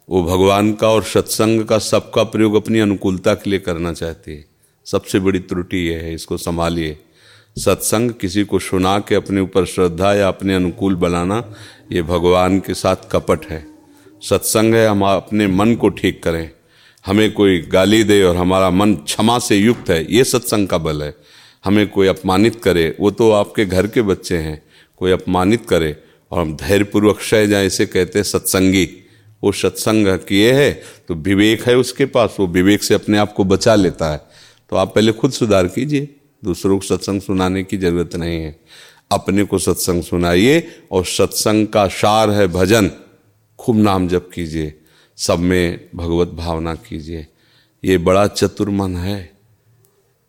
वो 0.09 0.23
भगवान 0.23 0.73
का 0.73 0.89
और 0.89 1.03
सत्संग 1.05 1.63
का 1.65 1.77
सबका 1.77 2.23
प्रयोग 2.25 2.55
अपनी 2.55 2.79
अनुकूलता 2.79 3.33
के 3.33 3.49
लिए 3.49 3.59
करना 3.59 3.93
चाहती 3.93 4.31
है। 4.31 4.45
सबसे 4.91 5.19
बड़ी 5.19 5.39
त्रुटि 5.39 5.77
यह 5.89 5.97
है, 5.97 6.13
इसको 6.13 6.37
संभालिए। 6.37 6.97
सत्संग 7.57 8.11
किसी 8.11 8.43
को 8.43 8.59
सुना 8.59 8.97
के 8.99 9.15
अपने 9.15 9.41
ऊपर 9.41 9.65
श्रद्धा 9.65 10.13
या 10.13 10.27
अपने 10.27 10.55
अनुकूल 10.55 10.95
बनाना, 10.95 11.43
ये 11.91 12.01
भगवान 12.03 12.59
के 12.59 12.73
साथ 12.73 13.09
कपट 13.11 13.45
है। 13.45 13.65
सत्संग 14.21 14.73
है, 14.73 14.87
हम 14.87 15.03
अपने 15.05 15.47
मन 15.47 15.75
को 15.75 15.89
ठीक 15.89 16.21
करें। 16.23 16.49
हमें 17.05 17.31
कोई 17.33 17.59
गाली 17.63 18.03
दे 18.03 18.21
और 18.23 18.35
हमारा 18.35 18.69
मन 18.69 18.93
क्षमा 18.95 19.37
से 19.39 19.57
युक्त 19.57 19.89
है, 19.89 20.05
ये 20.13 20.23
सत्संग 20.23 20.67
का 20.67 20.77
बल 20.77 21.03
है। 21.03 21.13
हमें 21.63 21.87
कोई 21.89 22.07
अपमानित 22.07 22.55
करे, 22.55 22.95
वो 22.99 23.11
तो 23.11 23.31
आपके 23.31 23.65
घर 23.65 23.87
के 23.87 24.01
बच्चे 24.01 24.37
हैं, 24.37 24.61
कोई 24.97 25.11
अपमानित 25.11 25.65
करे 25.65 25.95
और 26.31 26.41
हम 26.41 26.55
धैर्यपूर्वक 26.57 27.17
क्षय 27.17 27.47
जाए, 27.47 27.65
इसे 27.65 27.85
कहते 27.85 28.19
हैं 28.19 28.23
सत्संगी। 28.23 28.87
वो 29.43 29.51
सत्संग 29.51 30.07
किए 30.19 30.51
है 30.53 30.71
तो 31.07 31.15
विवेक 31.17 31.63
है 31.63 31.75
उसके 31.77 32.05
पास, 32.05 32.35
वो 32.39 32.47
विवेक 32.47 32.83
से 32.83 32.93
अपने 32.93 33.17
आप 33.17 33.33
को 33.33 33.43
बचा 33.45 33.75
लेता 33.75 34.11
है। 34.11 34.21
तो 34.69 34.75
आप 34.75 34.95
पहले 34.95 35.11
खुद 35.11 35.31
सुधार 35.31 35.67
कीजिए। 35.67 36.15
दूसरों 36.43 36.79
को 36.79 36.85
सत्संग 36.85 37.21
सुनाने 37.21 37.63
की 37.63 37.77
ज़रूरत 37.77 38.15
नहीं 38.15 38.41
है। 38.41 38.59
अपने 39.11 39.43
को 39.43 39.59
सत्संग 39.59 40.03
सुनाइए 40.03 40.67
और 40.91 41.05
सत्संग 41.05 41.67
का 41.67 41.87
सार 41.87 42.29
है 42.29 42.47
भजन। 42.47 42.91
खूब 43.59 43.77
नाम 43.77 44.07
जप 44.07 44.29
कीजिए। 44.33 44.73
सब 45.17 45.39
में 45.39 45.89
भगवत 45.95 46.27
भावना 46.27 46.75
कीजिए। 46.75 47.27
ये 47.83 47.97
बड़ा 47.97 48.27
चतुर 48.27 48.69
मन 48.69 48.97
है। 48.97 49.31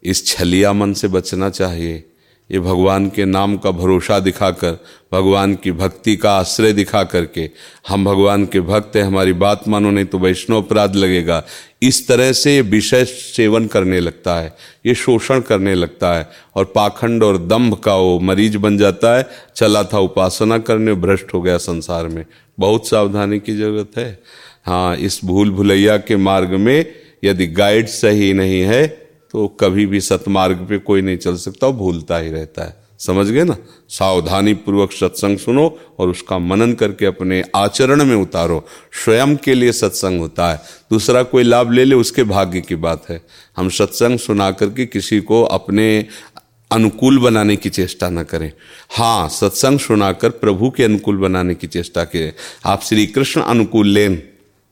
इस 0.03 0.27
छलिया 0.27 0.73
मन 0.73 0.93
से 0.93 1.09
बचना 1.09 1.51
चाहिए। 1.51 2.05
ये 2.51 2.61
भगवान 2.61 3.11
के 3.11 3.25
नाम 3.25 3.57
का 3.57 3.71
भरोसा 3.71 4.19
दिखाकर, 4.19 4.73
भगवान 5.13 5.55
की 5.55 5.73
भक्ति 5.73 6.17
का 6.17 6.33
आश्रय 6.33 6.73
दिखा 6.73 7.05
करके 7.05 7.51
हम 7.89 8.05
भगवान 8.05 8.47
के 8.47 8.61
भक्त 8.61 8.97
हैं, 8.97 9.03
हमारी 9.03 9.33
बात 9.33 9.69
मानो 9.69 9.91
नहीं 9.91 10.05
तो 10.05 10.19
वैष्णव 10.19 10.63
अपराध 10.63 10.97
लगेगा। 10.97 11.45
इस 11.83 12.07
तरह 12.09 12.33
से 12.33 12.61
विषय 12.63 13.05
सेवन 13.05 13.67
करने 13.67 14.01
लगता 14.01 14.35
है, 14.35 14.55
ये 14.87 14.95
शोषण 14.95 15.41
करने 15.41 15.75
लगता 15.75 16.13
है 16.15 16.29
और 16.57 16.65
पाखंड 16.75 17.23
और 17.23 17.39
दंभ 17.39 17.75
का 17.75 17.95
वो 17.95 18.19
मरीज़ 18.21 18.59
बन 18.59 18.79
जाता 18.79 19.17
है, 19.17 19.27
चला 19.57 19.83
था 19.85 19.99
उपासना 20.01 20.59
करने, 20.61 20.95
भ्रष्ट 20.95 21.35
हो 21.35 21.41
गया 21.43 21.57
संसार 21.59 22.09
में। 22.09 22.25
बहुत 22.59 22.89
सावधानी 22.89 23.39
की 23.41 23.57
ज़रूरत 23.57 23.99
है। 23.99 24.19
हाँ 24.65 24.97
इस 24.99 25.21
भूल 25.25 25.51
भुलैया 25.51 25.97
के 25.99 26.17
मार्ग 26.19 26.51
में 26.51 26.93
यदि 27.25 27.47
गाइड 27.49 27.87
सही 27.89 28.33
नहीं 28.35 28.61
है 28.63 28.87
तो 29.35 29.47
कभी 29.61 29.87
भी 29.87 30.01
सतमार्ग 30.01 30.67
पे 30.69 30.79
कोई 30.81 31.03
नहीं 31.03 31.17
चल 31.19 31.37
सकता, 31.37 31.67
वो 31.67 31.73
भूलता 31.73 32.19
ही 32.19 32.31
रहता 32.31 32.65
है। 32.65 32.77
समझ 33.01 33.27
गए 33.27 33.45
ना? 33.45 33.57
सावधानी 33.89 34.55
पूर्वक 34.55 34.93
सत्संग 34.93 35.39
सुनो 35.39 35.79
और 35.99 36.09
उसका 36.09 36.39
मनन 36.39 36.73
करके 36.73 37.07
अपने 37.07 37.45
आचरण 37.57 38.05
में 38.05 38.17
उतारो। 38.17 38.67
स्वयं 39.05 39.37
के 39.37 39.55
लिए 39.55 39.73
सत्संग 39.73 40.21
होता 40.21 40.53
है। 40.53 40.61
दूसरा 40.91 41.23
कोई 41.23 41.43
लाभ 41.43 41.73
ले 41.73 41.85
ले, 41.85 41.95
उसके 41.95 42.23
भाग्य 42.23 42.61
की 42.61 42.75
बात 42.75 43.09
है। 43.09 43.21
हम 43.57 43.69
सत्संग 43.69 44.19
सुना 44.19 44.51
करके 44.51 44.87
किसी 44.87 45.21
को 45.21 45.43
अपने 45.43 46.07
अनुकूल 46.73 47.19
बनाने 47.19 47.57
की 47.57 47.69
चेष्टा 47.69 48.11
न 48.11 48.23
करें। 48.23 48.53
हाँ 48.91 49.29
सत्संग 49.29 49.79
सुनाकर 49.79 50.31
प्रभु 50.31 50.71
के 50.71 50.85
अनुकूल 50.85 51.17
बनाने 51.17 51.55
की 51.55 51.67
चेष्टा 51.67 52.05
करें। 52.05 52.33
आप 52.67 52.83
श्री 52.83 53.07
कृष्ण 53.07 53.41
अनुकूल 53.41 53.89
लें। 53.89 54.23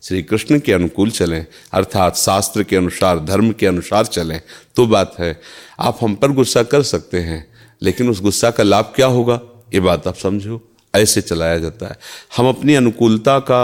श्री 0.02 0.22
कृष्ण 0.22 0.58
के 0.58 0.72
अनुकूल 0.72 1.10
चलें। 1.10 1.46
अर्थात 1.72 2.16
शास्त्र 2.16 2.62
के 2.62 2.76
अनुसार, 2.76 3.18
धर्म 3.18 3.52
के 3.52 3.66
अनुसार 3.66 4.06
चलें। 4.06 4.40
तो 4.76 4.86
बात 4.86 5.16
है, 5.18 5.40
आप 5.80 5.98
हम 6.02 6.14
पर 6.14 6.30
गुस्सा 6.32 6.62
कर 6.62 6.82
सकते 6.82 7.18
हैं। 7.18 7.57
लेकिन 7.82 8.10
उस 8.10 8.22
गुस्सा 8.22 8.50
का 8.50 8.62
लाभ 8.62 8.92
क्या 8.96 9.06
होगा? 9.06 9.40
ये 9.74 9.80
बात 9.80 10.08
आप 10.08 10.14
समझो। 10.14 10.60
ऐसे 10.96 11.20
चलाया 11.20 11.58
जाता 11.58 11.86
है। 11.86 11.98
हम 12.36 12.48
अपनी 12.48 12.74
अनुकूलता 12.74 13.38
का 13.38 13.60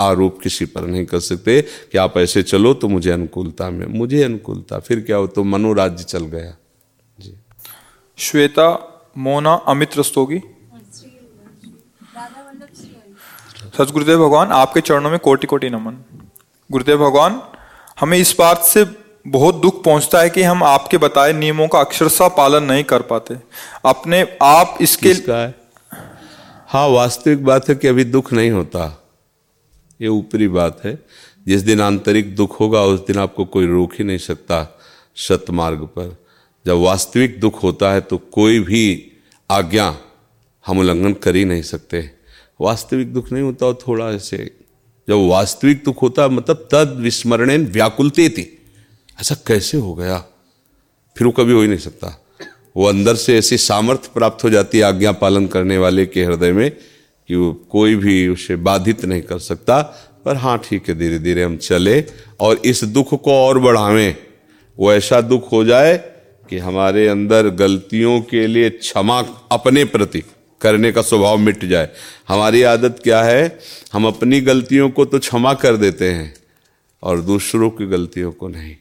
आरोप 0.00 0.40
किसी 0.42 0.64
पर 0.64 0.80
नहीं 0.80 1.06
कर 1.06 1.20
सकते 1.20 1.62
कि 1.62 1.98
आप 1.98 2.18
ऐसे 2.18 2.42
चलो 2.42 2.74
तो 2.74 2.88
मुझे 2.88 3.10
अनुकूलता 3.10 3.70
में, 3.70 3.86
मुझे 3.86 4.22
अनुकूलता। 4.22 4.78
फिर 4.78 5.00
क्या 5.00 5.16
हो? 5.16 5.26
तो 5.26 5.44
मनोराज्य 5.44 6.04
चल 6.04 6.24
गया। 6.24 6.56
जी। 7.20 7.34
श्वेता, 8.18 8.88
मोना, 9.18 9.54
अमित 9.54 9.98
रस्तोगी। 9.98 10.40
सच 13.78 13.90
गुरुदेव 13.90 14.18
भगवान, 14.18 14.48
आपके 14.48 14.80
चरणों 14.80 15.10
में 15.10 15.18
कोटि 15.18 15.46
कोटि 15.46 15.70
नमन। 15.70 15.92
गुरुदेव 16.72 16.98
भगवान, 16.98 17.42
हमें 18.00 18.18
इस 18.18 18.36
बात 18.38 18.58
से 18.58 19.01
बहुत 19.26 19.54
दुख 19.54 19.84
पहुँचता 19.84 20.20
है 20.20 20.30
कि 20.30 20.42
हम 20.42 20.62
आपके 20.62 20.98
बताए 20.98 21.32
नियमों 21.32 21.68
का 21.68 21.80
अक्षरशः 21.80 22.28
पालन 22.28 22.62
नहीं 22.62 22.84
कर 22.84 23.02
पाते। 23.02 23.36
अपने 23.84 24.36
आप 24.42 24.78
इसके 24.80 25.12
है? 25.28 25.54
हाँ 26.68 26.88
वास्तविक 26.88 27.44
बात 27.44 27.68
है 27.68 27.74
कि 27.74 27.88
अभी 27.88 28.04
दुख 28.04 28.32
नहीं 28.32 28.50
होता। 28.50 29.02
ये 30.00 30.08
ऊपरी 30.08 30.48
बात 30.48 30.80
है। 30.84 30.98
जिस 31.46 31.62
दिन 31.62 31.80
आंतरिक 31.80 32.36
दुख 32.36 32.60
होगा, 32.60 32.82
उस 32.82 33.06
दिन 33.06 33.18
आपको 33.18 33.44
कोई 33.44 33.66
रोक 33.66 33.92
ही 33.98 34.04
नहीं 34.04 34.18
सकता 34.18 34.80
सत 35.16 35.44
मार्ग 35.50 35.78
पर। 35.78 36.16
जब 36.66 36.76
वास्तविक 36.76 37.40
दुख 37.40 37.62
होता 37.62 37.92
है 37.92 38.00
तो 38.00 38.18
कोई 38.18 38.60
भी 38.60 39.12
आज्ञा 39.50 39.96
हम 40.66 40.78
उल्लंघन 40.78 41.12
कर 41.12 41.36
ही 41.36 41.44
नहीं 41.44 41.62
सकते। 41.62 42.10
वास्तविक 42.60 43.12
दुख 43.14 43.32
नहीं 43.32 43.42
होता 43.42 43.72
थोड़ा 43.72 44.10
ऐसे 44.10 44.50
जब 45.08 45.28
वास्तविक 45.28 45.82
दुख 45.84 46.02
होता 46.02 46.28
मतलब 46.28 46.68
तद 46.72 46.96
विस्मरण 47.00 47.66
व्याकुलते 47.66 48.28
थी 48.28 48.58
ऐसा 49.22 49.34
कैसे 49.46 49.78
हो 49.78 49.94
गया? 49.94 50.18
फिर 51.16 51.26
वो 51.26 51.32
कभी 51.32 51.52
हो 51.52 51.62
ही 51.62 51.68
नहीं 51.68 51.78
सकता। 51.78 52.24
वो 52.76 52.86
अंदर 52.86 53.14
से 53.14 53.38
ऐसी 53.38 53.58
सामर्थ्य 53.58 54.10
प्राप्त 54.14 54.44
हो 54.44 54.50
जाती 54.50 54.78
है 54.78 54.84
आज्ञा 54.84 55.12
पालन 55.12 55.46
करने 55.46 55.78
वाले 55.78 56.06
के 56.06 56.24
हृदय 56.24 56.52
में 56.52 56.70
कि 57.28 57.34
वो 57.34 57.52
कोई 57.70 57.96
भी 57.96 58.28
उसे 58.28 58.56
बाधित 58.56 59.04
नहीं 59.04 59.22
कर 59.22 59.38
सकता। 59.38 59.82
पर 60.24 60.36
हाँ 60.36 60.58
ठीक 60.58 60.88
है 60.88 60.98
धीरे 60.98 61.18
धीरे 61.18 61.42
हम 61.42 61.56
चले 61.56 62.04
और 62.40 62.62
इस 62.64 62.84
दुख 62.84 63.22
को 63.22 63.32
और 63.32 63.58
बढ़ावें। 63.58 64.16
वो 64.78 64.92
ऐसा 64.92 65.20
दुख 65.20 65.52
हो 65.52 65.64
जाए 65.64 65.96
कि 66.50 66.58
हमारे 66.58 67.08
अंदर 67.08 67.48
गलतियों 67.48 68.20
के 68.20 68.46
लिए 68.46 68.70
क्षमा 68.70 69.20
अपने 69.52 69.84
प्रति 69.84 70.22
करने 70.60 70.92
का 70.92 71.02
स्वभाव 71.02 71.38
मिट 71.38 71.64
जाए। 71.64 71.88
हमारी 72.28 72.62
आदत 72.62 73.00
क्या 73.04 73.22
है? 73.22 73.58
हम 73.92 74.06
अपनी 74.06 74.40
गलतियों 74.40 74.90
को 74.90 75.04
तो 75.04 75.18
क्षमा 75.18 75.54
कर 75.54 75.76
देते 75.76 76.10
हैं 76.10 76.34
और 77.02 77.20
दूसरों 77.20 77.70
की 77.70 77.86
गलतियों 77.86 78.32
को 78.32 78.48
नहीं। 78.48 78.76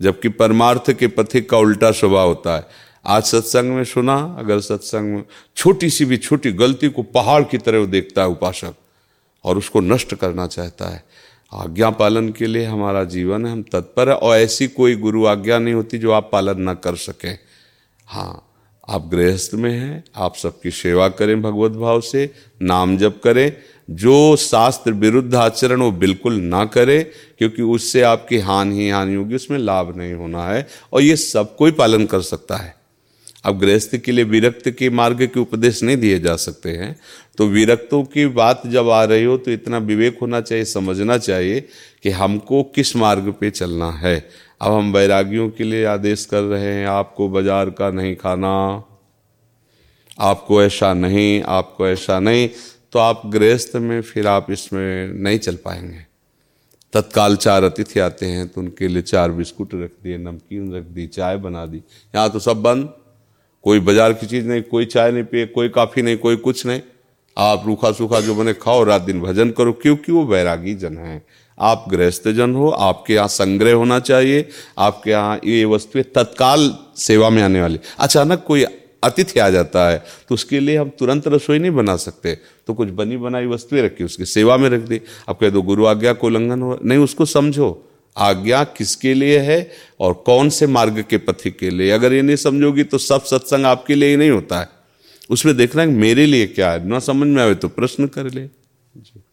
जबकि 0.00 0.28
परमार्थ 0.28 0.92
के 0.92 1.06
पथिक 1.06 1.50
का 1.50 1.58
उल्टा 1.58 1.90
स्वभाव 1.90 2.28
होता 2.28 2.56
है। 2.56 2.66
आज 3.06 3.22
सत्संग 3.22 3.70
में 3.70 3.84
सुना, 3.84 4.36
अगर 4.38 4.60
सत्संग 4.60 5.14
में 5.14 5.24
छोटी 5.56 5.90
सी 5.90 6.04
भी 6.04 6.16
छोटी 6.16 6.52
गलती 6.52 6.88
को 6.88 7.02
पहाड़ 7.02 7.42
की 7.42 7.58
तरह 7.58 7.86
देखता 7.86 8.22
है 8.22 8.28
उपासक 8.28 8.74
और 9.44 9.58
उसको 9.58 9.80
नष्ट 9.80 10.14
करना 10.14 10.46
चाहता 10.46 10.88
है। 10.88 11.04
आज्ञा 11.52 11.90
पालन 11.90 12.28
के 12.28 12.46
लिए 12.46 12.64
हमारा 12.64 13.04
जीवन 13.04 13.46
है 13.46 13.52
हम 13.52 13.62
तत्पर 13.62 14.08
है 14.08 14.14
और 14.14 14.36
ऐसी 14.36 14.68
कोई 14.68 14.96
गुरु 14.96 15.26
आज्ञा 15.26 15.58
नहीं 15.58 15.74
होती 15.74 15.98
जो 15.98 16.12
आप 16.12 16.28
पालन 16.32 16.62
ना 16.62 16.74
कर 16.74 16.96
सकें। 16.96 17.38
हाँ 18.06 18.50
आप 18.88 19.08
गृहस्थ 19.08 19.54
में 19.54 19.70
हैं, 19.70 20.04
आप 20.16 20.36
सबकी 20.36 20.70
सेवा 20.70 21.08
करें 21.08 21.42
भगवत 21.42 21.72
भाव 21.72 22.00
से, 22.00 22.30
नाम 22.62 22.98
जप 22.98 23.20
करें 23.24 23.56
जो 23.88 24.36
शास्त्र 24.36 24.92
विरुद्ध 24.92 25.34
आचरण 25.34 25.80
वो 25.80 25.90
बिल्कुल 25.92 26.34
ना 26.34 26.64
करे, 26.66 27.02
क्योंकि 27.38 27.62
उससे 27.64 28.02
आपकी 28.02 28.38
हानि 28.40 28.76
ही 28.76 28.88
हानि 28.90 29.14
होगी, 29.14 29.34
उसमें 29.34 29.58
लाभ 29.58 29.96
नहीं 29.96 30.12
होना 30.14 30.46
है, 30.46 30.66
और 30.92 31.02
ये 31.02 31.16
सब 31.16 31.54
कोई 31.56 31.72
पालन 31.72 32.06
कर 32.06 32.20
सकता 32.22 32.56
है। 32.56 32.74
अब 33.44 33.58
गृहस्थ 33.60 33.96
के 33.96 34.12
लिए 34.12 34.24
विरक्त 34.24 34.68
के 34.70 34.88
मार्ग 34.90 35.22
के 35.24 35.40
उपदेश 35.40 35.82
नहीं 35.82 35.96
दिए 35.96 36.18
जा 36.18 36.36
सकते 36.38 36.70
हैं। 36.70 36.96
तो 37.38 37.46
विरक्तों 37.48 38.02
की 38.04 38.26
बात 38.28 38.62
जब 38.66 38.88
आ 38.90 39.02
रही 39.04 39.24
हो 39.24 39.36
तो 39.36 39.50
इतना 39.50 39.78
विवेक 39.80 40.18
होना 40.20 40.40
चाहिए, 40.40 40.64
समझना 40.64 41.18
चाहिए 41.18 41.60
कि 42.02 42.10
हमको 42.12 42.62
किस 42.74 42.94
मार्ग 42.96 43.32
पे 43.40 43.50
चलना 43.50 43.90
है। 43.92 44.16
अब 44.60 44.72
हम 44.72 44.92
बैरागियों 44.92 45.48
के 45.50 45.64
लिए 45.64 45.84
आदेश 45.86 46.24
कर 46.24 46.42
रहे 46.42 46.72
हैं, 46.72 46.86
आपको 46.86 47.28
बाज़ार 47.28 47.70
का 47.70 47.90
नहीं 47.90 48.14
खाना, 48.16 48.82
आपको 50.18 50.62
ऐसा 50.62 50.92
नहीं, 50.94 51.42
आपको 51.42 51.88
ऐसा 51.88 52.18
नहीं। 52.20 52.48
तो 52.94 52.98
आप 52.98 53.22
गृहस्थ 53.26 53.74
में 53.76 54.00
फिर 54.02 54.26
आप 54.26 54.50
इसमें 54.50 55.12
नहीं 55.14 55.38
चल 55.38 55.54
पाएँगे। 55.54 56.04
तत्काल 56.92 57.36
चार 57.36 57.64
अतिथि 57.64 58.00
आते 58.00 58.26
हैं 58.26 58.46
तो 58.48 58.60
उनके 58.60 58.88
लिए 58.88 59.02
चार 59.02 59.30
बिस्कुट 59.30 59.74
रख 59.74 59.90
दिए, 60.02 60.18
नमकीन 60.18 60.74
रख 60.74 60.84
दी 60.84 61.06
चाय 61.06 61.36
बना 61.36 61.64
दी। 61.66 61.76
यहाँ 62.14 62.30
तो 62.30 62.38
सब 62.38 62.62
बंद। 62.62 62.88
कोई 63.64 63.80
बाज़ार 63.80 64.12
की 64.12 64.26
चीज़ 64.26 64.46
नहीं, 64.46 64.62
कोई 64.62 64.86
चाय 64.86 65.12
नहीं 65.12 65.24
पिए, 65.24 65.46
कोई 65.46 65.68
काफ़ी 65.68 66.02
नहीं, 66.02 66.16
कोई 66.16 66.36
कुछ 66.36 66.66
नहीं। 66.66 66.80
आप 67.36 67.62
रूखा 67.66 67.92
सूखा 67.92 68.20
जो 68.20 68.34
बने 68.34 68.52
खाओ, 68.54 68.84
रात 68.84 69.02
दिन 69.02 69.20
भजन 69.20 69.50
करो, 69.50 69.72
क्योंकि 69.72 70.12
वो 70.12 70.24
बैरागी 70.24 70.74
जन 70.74 70.98
हैं। 70.98 71.22
आप 71.58 71.84
गृहस्थ 71.88 72.28
जन 72.28 72.54
हो, 72.54 72.68
आपके 72.68 73.14
यहाँ 73.14 73.28
संग्रह 73.28 73.72
होना 73.72 73.98
चाहिए, 74.00 74.48
आपके 74.78 75.10
यहाँ 75.10 75.40
ये 75.44 75.64
वस्तुएँ 75.64 76.04
तत्काल 76.04 76.72
सेवा 76.96 77.30
में 77.30 77.42
आने 77.42 77.60
वाली। 77.60 77.80
अचानक 77.98 78.44
कोई 78.46 78.64
अतिथि 79.04 79.40
आ 79.40 79.48
जाता 79.50 79.88
है 79.90 79.98
तो 80.28 80.34
उसके 80.34 80.60
लिए 80.60 80.76
हम 80.76 80.88
तुरंत 80.98 81.28
रसोई 81.28 81.58
नहीं 81.58 81.70
बना 81.70 81.96
सकते। 81.96 82.34
तो 82.66 82.74
कुछ 82.74 82.88
बनी 82.90 83.16
बनाई 83.16 83.46
वस्तुएँ 83.46 83.82
रखी, 83.82 84.04
उसकी 84.04 84.24
सेवा 84.26 84.56
में 84.56 84.68
रख 84.70 84.80
दी। 84.80 85.00
अब 85.28 85.36
कह 85.36 85.50
दो, 85.50 85.62
गुरु 85.62 85.86
आज्ञा 85.86 86.12
को 86.12 86.26
उल्लंघन 86.26 86.62
हो, 86.62 86.78
नहीं, 86.84 86.98
उसको 86.98 87.24
समझो। 87.24 87.90
आज्ञा 88.16 88.62
किसके 88.76 89.14
लिए 89.14 89.38
है 89.38 89.70
और 90.00 90.12
कौन 90.26 90.48
से 90.48 90.66
मार्ग 90.66 91.04
के 91.10 91.18
पथि 91.18 91.50
के 91.50 91.70
लिए? 91.70 91.90
अगर 91.90 92.12
ये 92.12 92.22
नहीं 92.22 92.36
समझोगी 92.36 92.84
तो 92.84 92.98
सब 92.98 93.24
सत्संग 93.24 93.66
आपके 93.66 93.94
लिए 93.94 94.08
ही 94.08 94.16
नहीं 94.16 94.30
होता 94.30 94.60
है। 94.60 94.68
उसमें 95.30 95.56
देखना 95.56 95.82
है 95.82 95.88
मेरे 95.88 96.26
लिए 96.26 96.46
क्या 96.46 96.70
है। 96.72 96.86
ना 96.88 96.98
समझ 96.98 97.26
में 97.26 97.42
आवे 97.42 97.54
तो 97.54 97.68
प्रश्न 97.68 98.06
कर 98.06 98.30
ले। 98.30 98.46
जी। 98.96 99.23